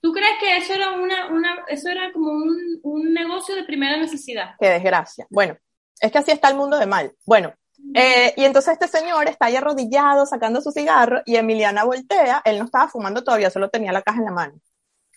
¿Tú 0.00 0.12
crees 0.12 0.38
que 0.40 0.56
eso 0.56 0.74
era 0.74 0.92
una, 0.92 1.28
una 1.28 1.64
eso 1.68 1.88
era 1.88 2.12
como 2.12 2.32
un, 2.32 2.80
un 2.82 3.12
negocio 3.12 3.54
de 3.54 3.64
primera 3.64 3.96
necesidad? 3.96 4.54
Qué 4.58 4.68
desgracia. 4.68 5.26
Bueno, 5.30 5.56
es 6.00 6.10
que 6.10 6.18
así 6.18 6.30
está 6.30 6.48
el 6.48 6.56
mundo 6.56 6.78
de 6.78 6.86
mal. 6.86 7.12
Bueno, 7.26 7.52
eh, 7.94 8.32
y 8.36 8.44
entonces 8.44 8.74
este 8.74 8.88
señor 8.88 9.28
está 9.28 9.46
ahí 9.46 9.56
arrodillado 9.56 10.26
sacando 10.26 10.60
su 10.60 10.70
cigarro 10.70 11.22
y 11.26 11.36
Emiliana 11.36 11.84
voltea, 11.84 12.42
él 12.44 12.58
no 12.58 12.66
estaba 12.66 12.88
fumando 12.88 13.24
todavía, 13.24 13.50
solo 13.50 13.68
tenía 13.68 13.92
la 13.92 14.02
caja 14.02 14.18
en 14.18 14.24
la 14.26 14.32
mano. 14.32 14.54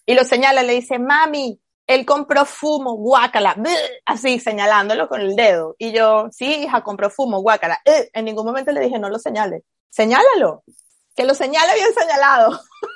Y 0.06 0.16
lo 0.16 0.24
señala, 0.24 0.64
le 0.64 0.74
dice, 0.74 1.00
mami, 1.00 1.62
él 1.88 2.06
compró 2.06 2.46
fumo, 2.46 2.94
guácala, 2.96 3.56
así 4.06 4.40
señalándolo 4.40 5.08
con 5.08 5.22
el 5.22 5.36
dedo. 5.36 5.76
Y 5.78 5.92
yo, 5.92 6.28
sí, 6.32 6.64
hija, 6.64 6.84
compró 6.84 7.10
fumo, 7.10 7.42
guácala. 7.42 7.80
En 7.86 8.26
ningún 8.26 8.46
momento 8.46 8.72
le 8.72 8.82
dije, 8.82 9.00
no 9.00 9.10
lo 9.10 9.20
señale. 9.20 9.64
Señálalo. 9.90 10.64
Que 11.16 11.26
lo 11.26 11.36
señale 11.36 11.74
bien 11.76 11.94
señalado. 11.94 12.60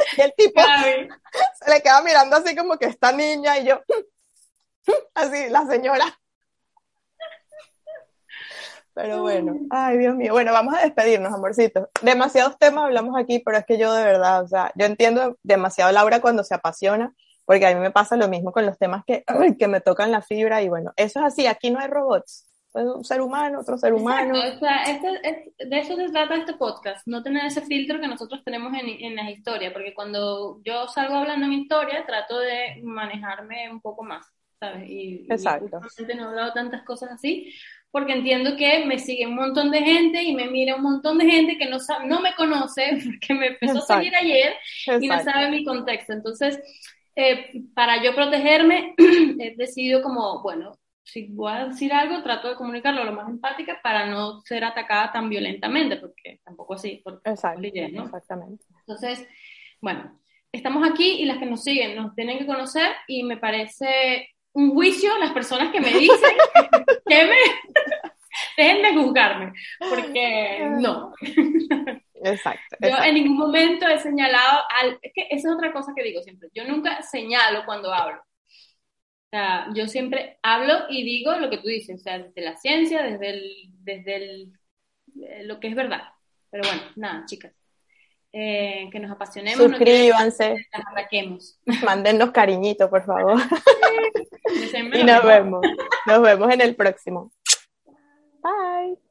y 0.16 0.20
el 0.20 0.34
tipo 0.36 0.60
se 0.60 1.70
le 1.70 1.82
queda 1.82 2.02
mirando 2.02 2.36
así 2.36 2.56
como 2.56 2.78
que 2.78 2.86
esta 2.86 3.12
niña 3.12 3.58
y 3.58 3.66
yo, 3.66 3.80
así, 5.14 5.48
la 5.50 5.66
señora. 5.66 6.04
Pero 8.92 9.22
bueno, 9.22 9.56
ay. 9.70 9.98
Dios 9.98 10.14
mío, 10.16 10.32
bueno, 10.32 10.52
vamos 10.52 10.74
a 10.74 10.82
despedirnos, 10.82 11.32
amorcitos. 11.32 11.88
Demasiados 12.02 12.58
temas 12.58 12.84
hablamos 12.84 13.18
aquí, 13.18 13.38
pero 13.38 13.56
es 13.56 13.64
que 13.64 13.78
yo 13.78 13.92
de 13.92 14.04
verdad, 14.04 14.42
o 14.42 14.48
sea, 14.48 14.72
yo 14.74 14.84
entiendo 14.84 15.38
demasiado 15.42 15.92
Laura 15.92 16.20
cuando 16.20 16.44
se 16.44 16.54
apasiona, 16.54 17.14
porque 17.44 17.66
a 17.66 17.74
mí 17.74 17.80
me 17.80 17.92
pasa 17.92 18.16
lo 18.16 18.28
mismo 18.28 18.52
con 18.52 18.66
los 18.66 18.78
temas 18.78 19.04
que, 19.06 19.24
que 19.58 19.68
me 19.68 19.80
tocan 19.80 20.10
la 20.10 20.22
fibra 20.22 20.60
y 20.60 20.68
bueno, 20.68 20.92
eso 20.96 21.20
es 21.20 21.26
así, 21.26 21.46
aquí 21.46 21.70
no 21.70 21.78
hay 21.78 21.88
robots, 21.88 22.46
es 22.74 22.84
un 22.84 23.04
ser 23.04 23.20
humano, 23.20 23.60
otro 23.60 23.76
ser 23.76 23.92
humano. 23.92 24.34
este, 24.42 25.52
de 25.58 25.78
eso 25.78 25.96
se 25.96 26.08
trata 26.10 26.36
este 26.36 26.54
podcast, 26.54 27.06
no 27.06 27.22
tener 27.22 27.44
ese 27.44 27.62
filtro 27.62 28.00
que 28.00 28.06
nosotros 28.06 28.42
tenemos 28.44 28.72
en, 28.74 28.88
en 28.88 29.16
las 29.16 29.28
historias, 29.28 29.72
porque 29.72 29.94
cuando 29.94 30.60
yo 30.64 30.86
salgo 30.88 31.16
hablando 31.16 31.46
en 31.46 31.54
historia, 31.54 32.06
trato 32.06 32.38
de 32.38 32.80
manejarme 32.82 33.70
un 33.70 33.80
poco 33.80 34.04
más, 34.04 34.26
¿sabes? 34.60 34.88
Y, 34.88 35.26
Exacto. 35.28 35.80
Y 35.98 36.14
no 36.14 36.24
he 36.24 36.28
hablado 36.28 36.52
tantas 36.52 36.82
cosas 36.84 37.10
así, 37.10 37.52
porque 37.90 38.12
entiendo 38.12 38.56
que 38.56 38.84
me 38.84 38.98
sigue 38.98 39.26
un 39.26 39.34
montón 39.34 39.70
de 39.70 39.82
gente 39.82 40.22
y 40.22 40.34
me 40.34 40.48
mira 40.48 40.76
un 40.76 40.82
montón 40.82 41.18
de 41.18 41.26
gente 41.26 41.58
que 41.58 41.68
no, 41.68 41.78
no 42.06 42.20
me 42.20 42.34
conoce, 42.36 42.82
porque 43.04 43.34
me 43.34 43.46
empezó 43.48 43.78
a 43.78 43.96
seguir 43.96 44.14
ayer 44.14 44.54
y 45.00 45.08
no 45.08 45.20
sabe 45.22 45.50
mi 45.50 45.64
contexto. 45.64 46.12
Entonces, 46.12 46.60
eh, 47.16 47.64
para 47.74 48.02
yo 48.02 48.14
protegerme, 48.14 48.94
he 49.40 49.56
decidido 49.56 50.02
como, 50.02 50.40
bueno, 50.42 50.78
si 51.10 51.26
voy 51.28 51.52
a 51.52 51.66
decir 51.66 51.92
algo, 51.92 52.22
trato 52.22 52.48
de 52.48 52.54
comunicarlo 52.54 53.04
lo 53.04 53.12
más 53.12 53.28
empática 53.28 53.80
para 53.82 54.06
no 54.06 54.40
ser 54.42 54.64
atacada 54.64 55.10
tan 55.12 55.28
violentamente, 55.28 55.96
porque 55.96 56.40
tampoco 56.44 56.74
así, 56.74 57.00
porque 57.02 57.30
Exacto, 57.30 57.62
exactamente. 57.64 58.64
Entonces, 58.86 59.26
bueno, 59.80 60.20
estamos 60.52 60.88
aquí 60.88 61.20
y 61.20 61.24
las 61.24 61.38
que 61.38 61.46
nos 61.46 61.62
siguen 61.62 61.96
nos 61.96 62.14
tienen 62.14 62.38
que 62.38 62.46
conocer 62.46 62.92
y 63.08 63.24
me 63.24 63.36
parece 63.36 64.28
un 64.52 64.72
juicio 64.72 65.16
las 65.18 65.32
personas 65.32 65.72
que 65.72 65.80
me 65.80 65.92
dicen 65.92 66.36
que 67.06 67.24
me 67.24 67.36
dejen 68.56 68.82
de 68.82 69.02
juzgarme, 69.02 69.52
porque 69.78 70.68
no. 70.78 71.12
Exacto, 72.22 72.76
Yo 72.80 73.02
en 73.02 73.14
ningún 73.14 73.36
momento 73.36 73.88
he 73.88 73.98
señalado, 73.98 74.62
al, 74.80 74.98
es 75.02 75.12
que 75.14 75.26
esa 75.30 75.48
es 75.48 75.54
otra 75.54 75.72
cosa 75.72 75.92
que 75.96 76.04
digo 76.04 76.22
siempre, 76.22 76.48
yo 76.54 76.64
nunca 76.64 77.02
señalo 77.02 77.64
cuando 77.64 77.92
hablo. 77.92 78.22
O 79.32 79.36
sea, 79.36 79.68
yo 79.74 79.86
siempre 79.86 80.38
hablo 80.42 80.74
y 80.88 81.04
digo 81.04 81.32
lo 81.36 81.50
que 81.50 81.58
tú 81.58 81.68
dices, 81.68 82.00
o 82.00 82.02
sea, 82.02 82.18
desde 82.18 82.40
la 82.40 82.56
ciencia, 82.56 83.00
desde 83.04 83.30
el, 83.30 83.52
desde 83.78 84.16
el, 84.16 84.52
eh, 85.22 85.44
lo 85.44 85.60
que 85.60 85.68
es 85.68 85.76
verdad. 85.76 86.02
Pero 86.50 86.64
bueno, 86.66 86.82
nada, 86.96 87.24
chicas. 87.26 87.52
Eh, 88.32 88.88
que 88.90 88.98
nos 88.98 89.12
apasionemos. 89.12 89.64
Suscríbanse. 89.64 90.66
Nos 90.72 90.84
Mándennos 91.84 92.32
cariñitos, 92.32 92.90
por 92.90 93.04
favor. 93.04 93.40
y 94.94 95.04
nos 95.04 95.24
vemos. 95.24 95.60
Nos 96.06 96.22
vemos 96.22 96.52
en 96.52 96.60
el 96.60 96.74
próximo. 96.74 97.32
Bye. 98.42 99.09